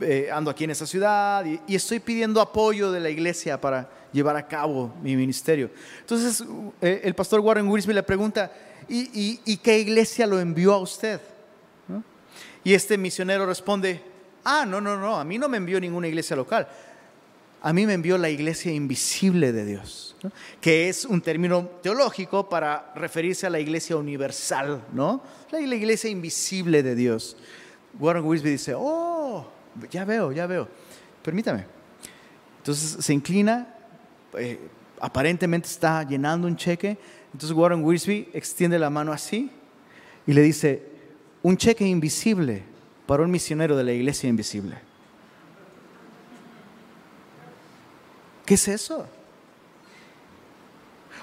[0.00, 4.36] eh, ando aquí en esa ciudad y, estoy pidiendo apoyo de la iglesia para llevar
[4.36, 5.68] a cabo mi ministerio.
[6.00, 6.44] Entonces
[6.80, 8.52] el pastor Warren Wiersbe le pregunta,
[8.88, 11.20] ¿y, qué iglesia lo envió a usted?
[12.62, 14.00] Y este misionero responde,
[14.48, 16.66] ah, no, no, no, a mí no me envió ninguna iglesia local.
[17.60, 20.16] A mí me envió la iglesia invisible de Dios,
[20.60, 25.22] que es un término teológico para referirse a la iglesia universal, ¿no?
[25.50, 27.36] La, iglesia invisible de Dios.
[27.98, 29.46] Warren Wisby dice, oh,
[29.90, 30.68] ya veo, ya veo.
[31.22, 31.66] Permítame.
[32.58, 33.74] Entonces se inclina,
[34.38, 34.58] eh,
[35.00, 36.96] aparentemente está llenando un cheque.
[37.32, 39.50] Entonces Warren Wisby extiende la mano así
[40.26, 40.82] y le dice,
[41.42, 42.62] un cheque invisible
[43.08, 44.78] para un misionero de la iglesia invisible.
[48.44, 49.06] ¿Qué es eso?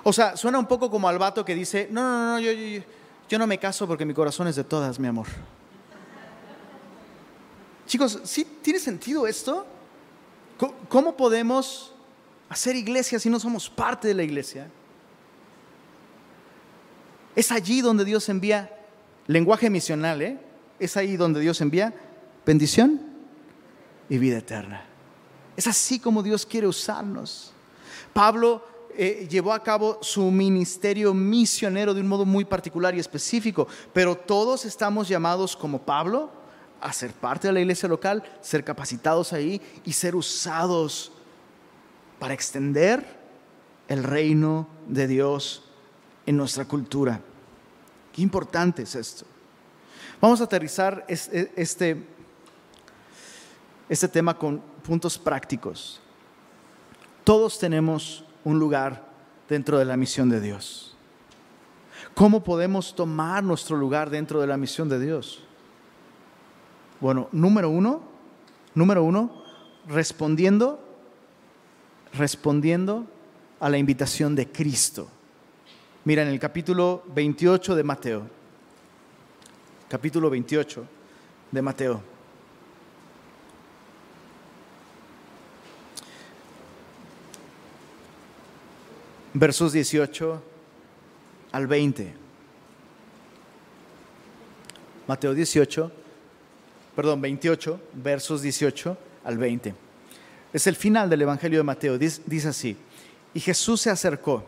[0.02, 2.52] O sea, suena un poco como al vato que dice, no, no, no, yo,
[3.30, 5.28] yo, no me caso porque mi corazón es de todas, mi amor.
[7.86, 9.68] Chicos, ¿sí tiene sentido esto?
[10.90, 11.94] ¿Cómo podemos
[12.50, 14.72] hacer iglesia si no somos parte de la iglesia?
[17.36, 18.76] Es allí donde Dios envía
[19.28, 20.45] lenguaje misional, ¿eh?
[20.80, 21.94] Es ahí donde Dios envía
[22.46, 23.02] bendición
[24.10, 24.86] y vida eterna.
[25.56, 27.54] Es así como Dios quiere usarnos.
[28.14, 28.66] Pablo
[28.98, 34.16] eh, llevó a cabo su ministerio misionero de un modo muy particular y específico, pero
[34.16, 36.30] todos estamos llamados como Pablo
[36.82, 41.12] a ser parte de la iglesia local, ser capacitados ahí y ser usados
[42.20, 43.04] para extender
[43.88, 45.64] el reino de Dios
[46.26, 47.22] en nuestra cultura.
[48.14, 49.26] Qué importante es esto.
[50.22, 51.14] Vamos a aterrizar e,
[51.56, 52.04] este,
[53.90, 56.02] este tema con puntos prácticos.
[57.24, 59.04] Todos tenemos un lugar
[59.50, 60.96] dentro de la misión de Dios.
[62.14, 65.44] ¿Cómo podemos tomar nuestro lugar dentro de la misión de Dios?
[67.02, 68.02] Bueno, número uno,
[68.74, 69.44] número uno,
[69.88, 70.80] respondiendo,
[72.14, 73.06] respondiendo
[73.60, 75.08] a la invitación de Cristo.
[76.06, 78.22] Mira, en el capítulo 28 de Mateo,
[79.90, 80.86] capítulo 28
[81.52, 82.02] de Mateo.
[89.34, 90.44] Versos 18
[91.52, 92.14] al 20.
[95.08, 95.92] Mateo 18,
[96.96, 99.76] perdón, 28, versos 18 al 20.
[100.52, 101.98] Es el final del Evangelio de Mateo.
[101.98, 102.78] Dice, dice así,
[103.34, 104.46] y Jesús se acercó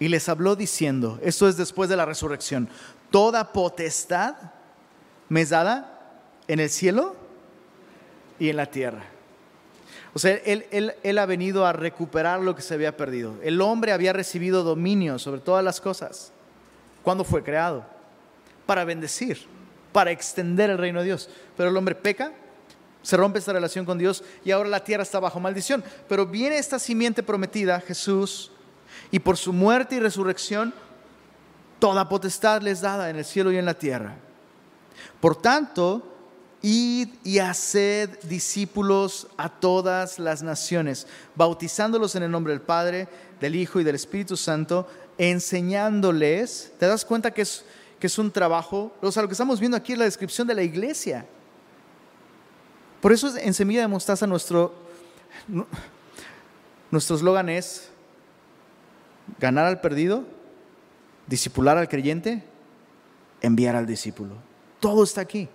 [0.00, 2.68] y les habló diciendo, esto es después de la resurrección,
[3.10, 4.36] toda potestad
[5.28, 5.98] me es dada
[6.48, 7.14] en el cielo
[8.38, 9.04] y en la tierra.
[10.12, 10.66] O sea, él,
[11.02, 13.36] él, ha venido a recuperar lo que se había perdido.
[13.42, 16.32] El hombre había recibido dominio sobre todas las cosas.
[17.02, 17.86] cuando fue creado?
[18.66, 19.46] Para bendecir,
[19.92, 21.30] para extender el reino de Dios.
[21.56, 22.32] Pero el hombre peca,
[23.02, 25.84] se rompe esta relación con Dios y ahora la tierra está bajo maldición.
[26.08, 28.50] Pero viene esta simiente prometida, Jesús,
[29.12, 30.74] y por su muerte y resurrección,
[31.80, 34.16] toda potestad les dada en el cielo y en la tierra.
[35.20, 36.02] Por tanto,
[36.62, 43.08] id y haced discípulos a todas las naciones, bautizándolos en el nombre del Padre,
[43.40, 44.86] del Hijo y del Espíritu Santo,
[45.18, 47.64] enseñándoles, ¿te das cuenta que es,
[47.98, 48.92] que es un trabajo?
[49.00, 51.26] O sea, lo que estamos viendo aquí es la descripción de la iglesia.
[53.00, 54.74] Por eso en Semilla de Mostaza nuestro
[56.90, 57.88] nuestro eslogan es
[59.38, 60.24] ganar al perdido,
[61.30, 62.42] discipular al creyente,
[63.40, 64.34] enviar al discípulo.
[64.80, 65.48] Todo está aquí.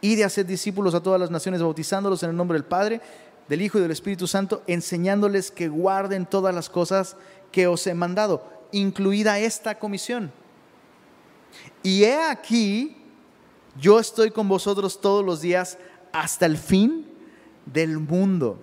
[0.00, 3.00] Y de hacer discípulos a todas las naciones, bautizándolos en el nombre del Padre,
[3.48, 7.16] del Hijo y del Espíritu Santo, enseñándoles que guarden todas las cosas
[7.52, 8.42] que os he mandado,
[8.72, 10.32] incluida esta comisión.
[11.84, 12.96] Y he aquí,
[13.78, 15.78] yo estoy con vosotros todos los días
[16.12, 17.06] hasta el fin
[17.64, 18.58] del mundo.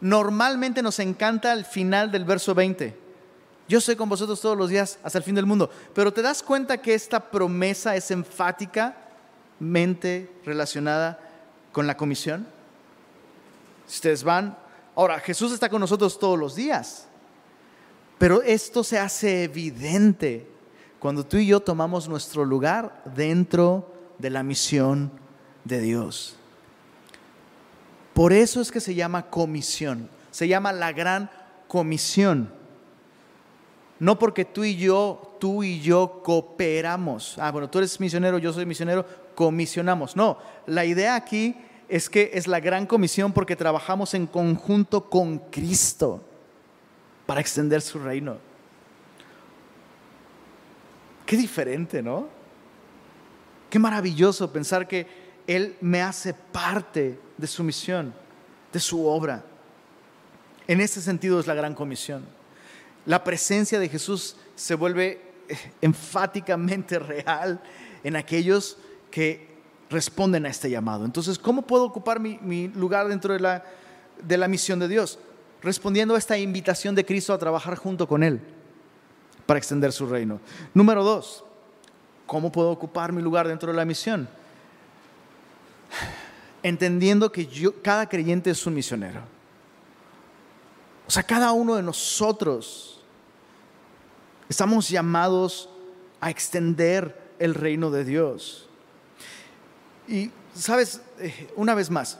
[0.00, 3.05] Normalmente nos encanta el final del verso 20.
[3.68, 5.68] Yo soy con vosotros todos los días hasta el fin del mundo.
[5.94, 11.18] Pero te das cuenta que esta promesa es enfáticamente relacionada
[11.72, 12.46] con la comisión.
[13.86, 14.56] Si ustedes van,
[14.94, 17.06] ahora Jesús está con nosotros todos los días.
[18.18, 20.48] Pero esto se hace evidente
[20.98, 25.12] cuando tú y yo tomamos nuestro lugar dentro de la misión
[25.64, 26.36] de Dios.
[28.14, 31.30] Por eso es que se llama comisión, se llama la gran
[31.68, 32.55] comisión.
[33.98, 37.38] No porque tú y yo, tú y yo cooperamos.
[37.38, 40.16] Ah, bueno, tú eres misionero, yo soy misionero, comisionamos.
[40.16, 41.56] No, la idea aquí
[41.88, 46.22] es que es la gran comisión porque trabajamos en conjunto con Cristo
[47.24, 48.36] para extender su reino.
[51.24, 52.28] Qué diferente, ¿no?
[53.70, 55.06] Qué maravilloso pensar que
[55.46, 58.14] Él me hace parte de su misión,
[58.72, 59.44] de su obra.
[60.68, 62.35] En ese sentido es la gran comisión.
[63.06, 67.60] La presencia de Jesús se vuelve eh, enfáticamente real
[68.04, 68.78] en aquellos
[69.10, 69.56] que
[69.88, 71.04] responden a este llamado.
[71.04, 73.64] Entonces, ¿cómo puedo ocupar mi, lugar dentro de la,
[74.22, 75.18] de la misión de Dios?
[75.62, 78.40] Respondiendo a esta invitación de Cristo a trabajar junto con Él
[79.46, 80.40] para extender su reino.
[80.74, 81.44] Número dos,
[82.26, 84.28] ¿cómo puedo ocupar mi lugar dentro de la misión?
[86.62, 89.20] entendiendo que yo, cada creyente es un misionero.
[91.06, 92.95] O sea, cada uno de nosotros
[94.48, 95.68] estamos llamados
[96.20, 98.68] a extender el reino de Dios.
[100.08, 102.18] Y, sabes, eh, una vez más,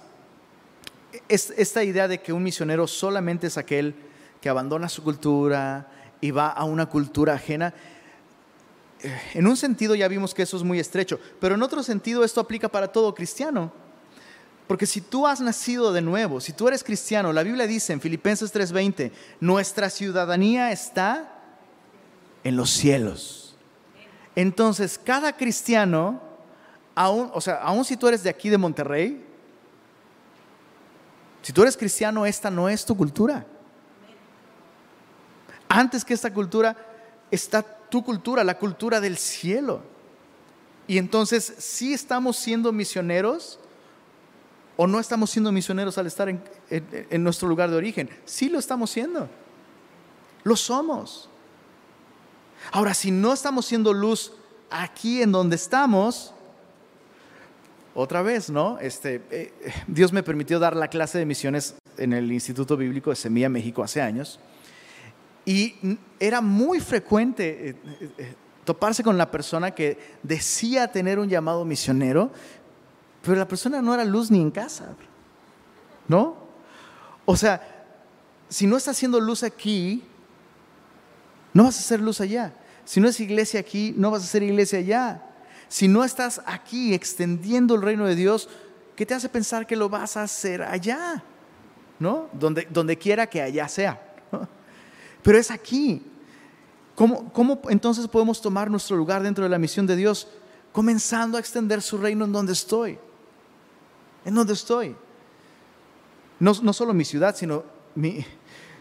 [1.28, 3.94] esta idea de que un misionero solamente es aquel
[4.40, 5.88] que abandona su cultura
[6.20, 7.72] y va a una cultura ajena,
[9.00, 12.24] eh, en un sentido ya vimos que eso es muy estrecho, pero en otro sentido
[12.24, 13.72] esto aplica para todo cristiano.
[14.66, 18.00] Porque si tú has nacido de nuevo, si tú eres cristiano, la Biblia dice en
[18.00, 21.35] Filipenses 3:20, nuestra ciudadanía está
[22.46, 23.56] en los cielos.
[24.34, 26.20] Entonces, cada cristiano,
[26.94, 29.24] aún, o sea, aún si tú eres de aquí de Monterrey,
[31.42, 33.46] si tú eres cristiano, esta no es tu cultura.
[35.68, 36.76] Antes que esta cultura
[37.30, 39.80] está tu cultura, la cultura del cielo.
[40.86, 43.58] Y entonces, si estamos siendo misioneros,
[44.76, 48.10] ¿O no estamos siendo misioneros al estar en, nuestro lugar de origen?
[48.26, 49.26] Sí lo estamos siendo.
[50.44, 51.30] Lo somos.
[52.72, 54.32] Ahora, si no estamos siendo luz
[54.70, 56.34] aquí en donde estamos,
[57.94, 58.78] otra vez, ¿no?
[58.78, 59.52] Este, eh,
[59.86, 63.82] Dios me permitió dar la clase de misiones en el Instituto Bíblico de Semilla México
[63.82, 64.38] hace años.
[65.46, 65.76] Y
[66.20, 67.76] era muy frecuente eh,
[68.18, 72.30] eh, toparse con la persona que decía tener un llamado misionero,
[73.22, 74.94] pero la persona no era luz ni en casa,
[76.08, 76.36] ¿no?
[77.24, 77.86] O sea,
[78.48, 80.02] si no está haciendo luz aquí,
[81.56, 82.52] no vas a hacer luz allá.
[82.84, 85.22] Si no es iglesia aquí, no vas a hacer iglesia allá.
[85.68, 88.48] Si no estás aquí extendiendo el reino de Dios,
[88.94, 91.22] ¿qué te hace pensar que lo vas a hacer allá?
[91.98, 92.28] ¿No?
[92.32, 94.00] Donde, donde quiera que allá sea.
[95.22, 96.02] Pero es aquí.
[96.94, 100.28] ¿Cómo, ¿Cómo entonces podemos tomar nuestro lugar dentro de la misión de Dios?
[100.72, 102.98] Comenzando a extender su reino en donde estoy
[104.26, 104.94] en donde estoy.
[106.40, 107.62] No, no solo mi ciudad, sino
[107.94, 108.26] mi,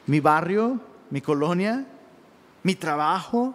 [0.08, 1.86] mi barrio, mi colonia,
[2.66, 3.54] mi trabajo.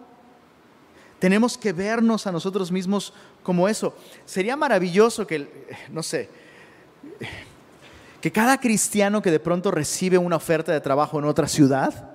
[1.19, 3.93] Tenemos que vernos a nosotros mismos como eso.
[4.25, 6.31] Sería maravilloso que, no sé,
[8.21, 12.11] Que cada cristiano que de pronto recibe una oferta de trabajo en otra ciudad,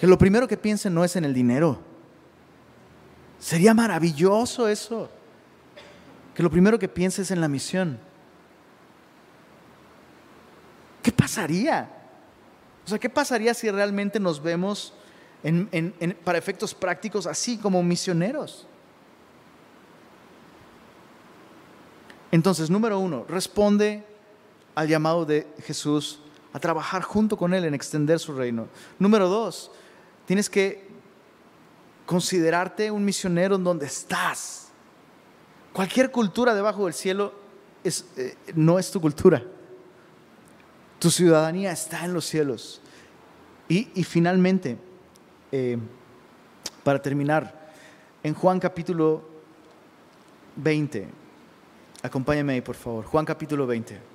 [0.00, 1.78] que lo primero que piense no es en el dinero.
[3.38, 5.10] Sería maravilloso eso.
[6.34, 7.98] Que lo primero que piense es en la misión.
[11.02, 12.01] ¿Qué pasaría?
[12.84, 14.94] O sea, ¿qué pasaría si realmente nos vemos
[16.24, 18.66] para efectos prácticos así como misioneros?
[22.30, 24.04] Entonces, número uno, responde
[24.74, 26.20] al llamado de Jesús
[26.52, 28.68] a trabajar junto con Él en extender su reino.
[28.98, 29.70] Número dos,
[30.26, 30.86] tienes que
[32.06, 34.68] considerarte un misionero en donde estás.
[35.72, 37.32] Cualquier cultura debajo del cielo
[37.84, 39.42] eh, no es tu cultura.
[41.02, 42.80] Tu ciudadanía está en los cielos.
[43.68, 44.78] Y, finalmente,
[45.50, 45.76] eh,
[46.84, 47.72] para terminar,
[48.22, 49.28] en Juan capítulo
[50.54, 51.08] 20,
[52.04, 53.04] Acompáñame ahí, por favor.
[53.04, 54.11] Juan capítulo 20.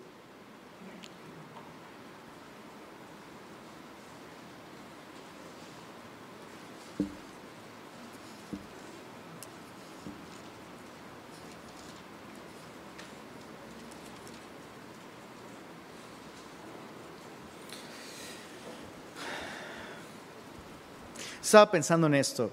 [21.47, 22.51] Estaba pensando en esto.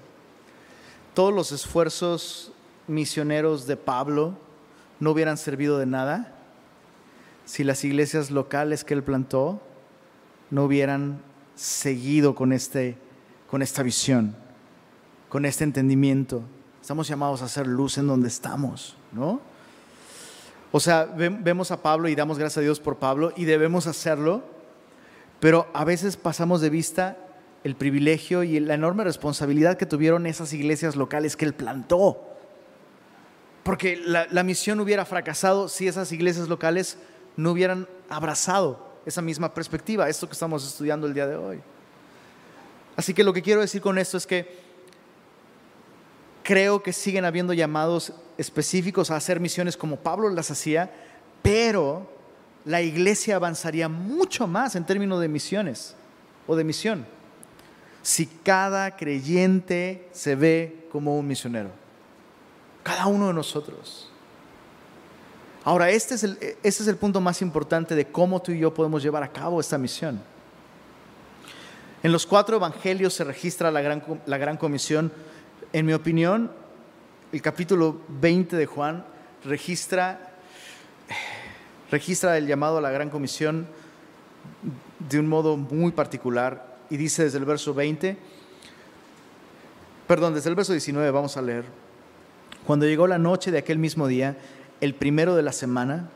[1.13, 2.53] Todos los esfuerzos
[2.87, 4.37] misioneros de Pablo
[5.01, 6.33] no hubieran servido de nada
[7.43, 9.59] si las iglesias locales que él plantó
[10.49, 11.19] no hubieran
[11.55, 12.97] seguido con, este,
[13.49, 14.33] con esta visión,
[15.27, 16.43] con este entendimiento.
[16.79, 19.41] Estamos llamados a hacer luz en donde estamos, ¿no?
[20.71, 24.41] O sea, vemos a Pablo y damos gracias a Dios por Pablo y debemos hacerlo,
[25.41, 27.24] pero a veces pasamos de vista
[27.65, 32.21] el privilegio y la enorme responsabilidad que tuvieron esas iglesias locales que él plantó
[33.65, 36.99] porque la, misión hubiera fracasado si esas iglesias locales
[37.35, 41.59] no hubieran abrazado esa misma perspectiva, esto que estamos estudiando el día de hoy.
[42.95, 44.59] Así que lo que quiero decir con esto es que
[46.43, 50.93] creo que siguen habiendo llamados específicos a hacer misiones como Pablo las hacía,
[51.41, 52.07] pero
[52.65, 55.95] la iglesia avanzaría mucho más en términos de misiones
[56.45, 57.14] o de misión
[58.05, 61.71] si cada creyente se ve como un misionero.
[62.83, 64.11] Cada uno de nosotros.
[65.63, 68.71] Ahora, este es, el, este es el punto más importante de cómo tú y yo
[68.71, 70.21] podemos llevar a cabo esta misión.
[72.03, 75.11] En los cuatro evangelios se registra la gran, la gran comisión.
[75.73, 76.51] En mi opinión,
[77.31, 79.03] el capítulo 20 de Juan
[79.43, 80.35] registra,
[81.89, 83.67] registra el llamado a la gran comisión
[84.99, 88.17] de un modo muy particular y dice desde el verso 20,
[90.07, 91.65] perdón, desde el verso 19 vamos a leer.
[92.65, 94.37] Cuando llegó la noche de aquel mismo día,
[94.81, 96.09] el primero de la semana,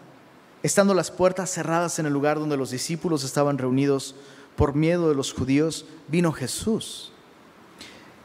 [0.64, 4.16] estando las puertas cerradas en el lugar donde los discípulos estaban reunidos
[4.56, 7.12] por miedo de los judíos, vino Jesús.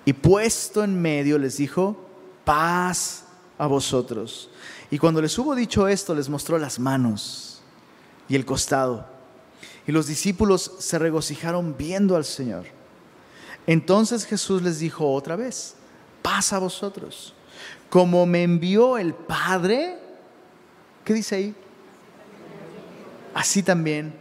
[0.04, 1.96] Y puesto en medio les dijo,
[2.44, 3.24] paz
[3.56, 4.50] a vosotros.
[4.90, 7.62] Y cuando les hubo dicho esto, les mostró las manos
[8.28, 9.13] y el costado.
[9.86, 12.64] Y los discípulos se regocijaron viendo al Señor.
[13.66, 15.74] Entonces Jesús les dijo otra vez,
[16.22, 17.34] paz a vosotros
[17.94, 19.96] como me envió el Padre,
[21.04, 21.54] ¿qué dice ahí?
[23.32, 24.12] Así también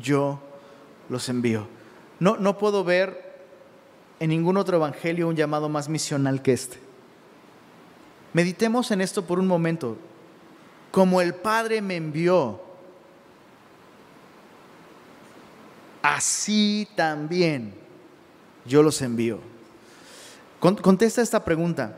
[0.00, 0.40] yo
[1.10, 1.66] los envío.
[2.18, 3.44] No, no puedo ver
[4.20, 6.78] en ningún otro evangelio un llamado más misional que este.
[8.32, 9.98] Meditemos en esto por un momento.
[10.90, 12.62] Como el Padre me envió,
[16.02, 17.74] así también
[18.64, 19.40] yo los envío.
[20.60, 21.96] Contesta esta pregunta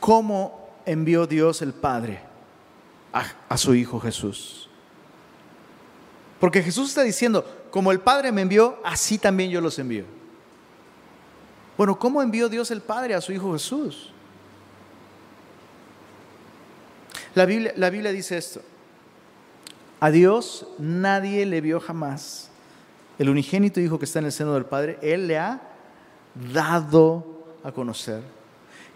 [0.00, 2.20] cómo envió Dios el Padre
[3.12, 4.68] a, su Hijo Jesús.
[6.40, 10.04] Porque Jesús está diciendo, como el Padre me envió, así también yo los envío.
[11.78, 14.12] Bueno, ¿cómo envió Dios el Padre a su Hijo Jesús?
[17.34, 18.60] La Biblia, dice esto.
[20.00, 22.50] A Dios nadie le vio jamás.
[23.18, 25.60] El unigénito Hijo que está en el seno del Padre, Él le ha
[26.52, 28.22] dado a conocer.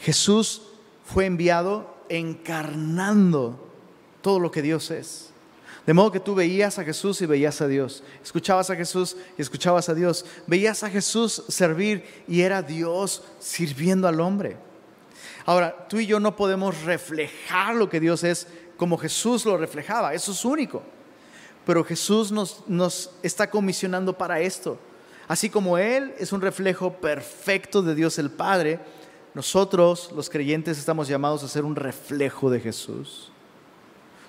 [0.00, 0.62] Jesús
[1.04, 3.68] fue enviado encarnando
[4.22, 5.30] todo lo que Dios es.
[5.86, 8.02] De modo que tú veías a Jesús y veías a Dios.
[8.22, 10.24] Escuchabas a Jesús y escuchabas a Dios.
[10.46, 14.56] Veías a Jesús servir y era Dios sirviendo al hombre.
[15.44, 20.12] Ahora, tú y yo no podemos reflejar lo que Dios es como Jesús lo reflejaba.
[20.12, 20.82] Eso es único.
[21.66, 24.78] Pero Jesús nos, nos está comisionando para esto.
[25.28, 28.78] Así como Él es un reflejo perfecto de Dios el Padre,
[29.34, 33.32] nosotros, los creyentes, estamos llamados a ser un reflejo de Jesús.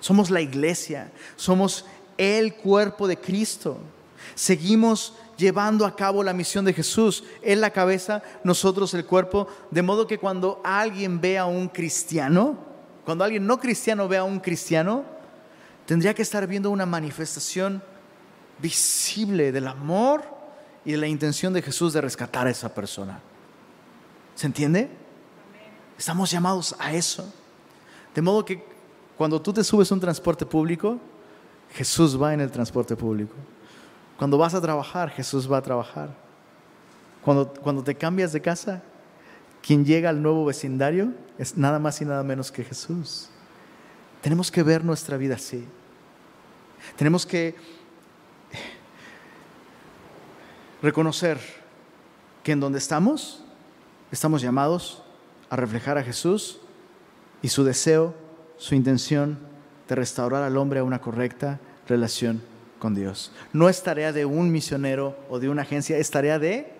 [0.00, 1.86] Somos la iglesia, somos
[2.18, 3.78] el cuerpo de Cristo.
[4.34, 7.22] Seguimos llevando a cabo la misión de Jesús.
[7.42, 9.46] Él la cabeza, nosotros el cuerpo.
[9.70, 12.58] De modo que cuando alguien ve a un cristiano,
[13.04, 15.04] cuando alguien no cristiano ve a un cristiano,
[15.88, 17.82] tendría que estar viendo una manifestación
[18.60, 20.22] visible del amor
[20.84, 23.20] y de la intención de Jesús de rescatar a esa persona.
[24.34, 24.90] ¿Se entiende?
[25.96, 27.32] Estamos llamados a eso.
[28.14, 28.62] De modo que
[29.16, 30.98] cuando tú te subes a un transporte público,
[31.72, 33.34] Jesús va en el transporte público.
[34.18, 36.14] Cuando vas a trabajar, Jesús va a trabajar.
[37.24, 38.82] Cuando, cuando te cambias de casa,
[39.62, 43.30] quien llega al nuevo vecindario es nada más y nada menos que Jesús.
[44.20, 45.66] Tenemos que ver nuestra vida así.
[46.96, 47.54] Tenemos que
[50.82, 51.38] reconocer
[52.42, 53.42] que en donde estamos,
[54.10, 55.02] estamos llamados
[55.50, 56.60] a reflejar a Jesús
[57.42, 58.14] y su deseo,
[58.56, 59.38] su intención
[59.88, 62.42] de restaurar al hombre a una correcta relación
[62.78, 63.32] con Dios.
[63.52, 66.72] No es tarea de un misionero o de una agencia, es tarea de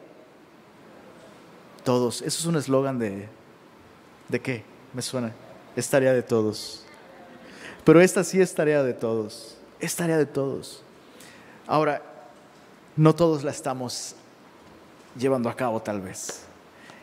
[1.84, 2.22] todos.
[2.22, 3.28] Eso es un eslogan de...
[4.28, 4.62] ¿De qué?
[4.92, 5.32] Me suena.
[5.74, 6.84] Es tarea de todos.
[7.84, 9.57] Pero esta sí es tarea de todos.
[9.80, 10.82] Es tarea de todos.
[11.66, 12.02] Ahora,
[12.96, 14.14] no todos la estamos
[15.16, 16.42] llevando a cabo tal vez.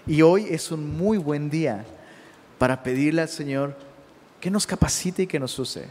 [0.07, 1.85] Y hoy es un muy buen día
[2.57, 3.75] para pedirle al Señor
[4.39, 5.87] que nos capacite y que nos use.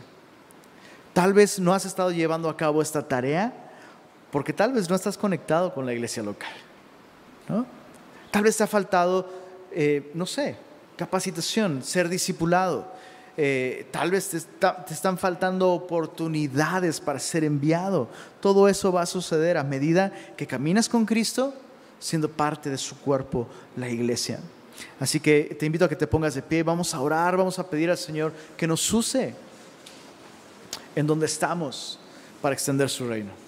[1.12, 3.52] Tal vez no has estado llevando a cabo esta tarea
[4.30, 6.52] porque tal vez no estás conectado con la iglesia local.
[8.30, 9.30] Tal vez te ha faltado,
[9.70, 10.56] eh, no sé,
[10.96, 12.92] capacitación, ser discipulado.
[13.36, 18.08] Eh, tal vez te, te, están faltando oportunidades para ser enviado.
[18.40, 21.54] Todo eso va a suceder a medida que caminas con Cristo,
[21.98, 24.38] siendo parte de su cuerpo, la iglesia.
[25.00, 27.68] Así que te invito a que te pongas de pie, vamos a orar, vamos a
[27.68, 29.34] pedir al Señor que nos use
[30.94, 31.98] en donde estamos
[32.40, 33.43] para extender su reino.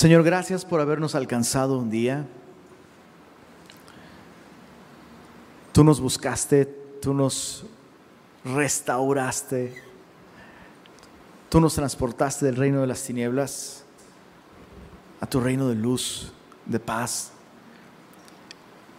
[0.00, 2.26] Señor, gracias por habernos alcanzado un día.
[5.72, 6.64] Tú nos buscaste,
[7.02, 7.66] tú nos
[8.42, 9.74] restauraste.
[11.50, 13.84] Tú nos transportaste del reino de las tinieblas
[15.20, 16.32] a tu reino de luz,
[16.64, 17.32] de paz.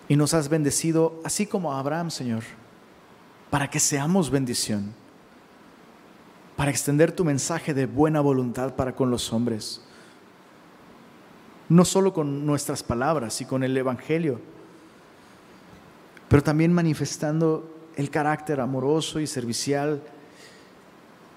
[0.07, 2.43] Y nos has bendecido, así como a Abraham, Señor,
[3.49, 4.93] para que seamos bendición,
[6.55, 9.81] para extender tu mensaje de buena voluntad para con los hombres,
[11.71, 14.41] no solo con nuestras palabras y con el Evangelio,
[16.27, 20.01] pero también manifestando el carácter amoroso y servicial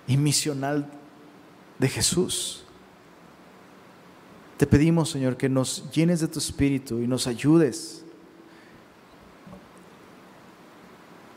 [0.08, 0.90] y misional
[1.78, 2.64] de Jesús.
[4.56, 8.04] Te pedimos, Señor, que nos llenes de tu espíritu y nos ayudes.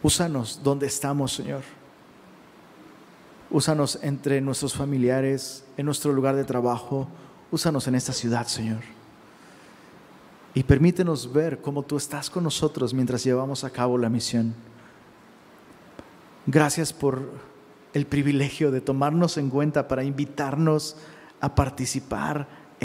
[0.01, 1.61] Úsanos donde estamos, Señor.
[3.51, 7.07] Úsanos entre nuestros familiares, en nuestro lugar de trabajo.
[7.51, 8.81] Úsanos en esta ciudad, Señor.
[10.53, 14.53] Y permítenos ver cómo tú estás con nosotros mientras llevamos a cabo la misión.
[16.45, 17.29] Gracias por
[17.93, 20.97] el privilegio de tomarnos en cuenta para invitarnos
[21.39, 22.47] a participar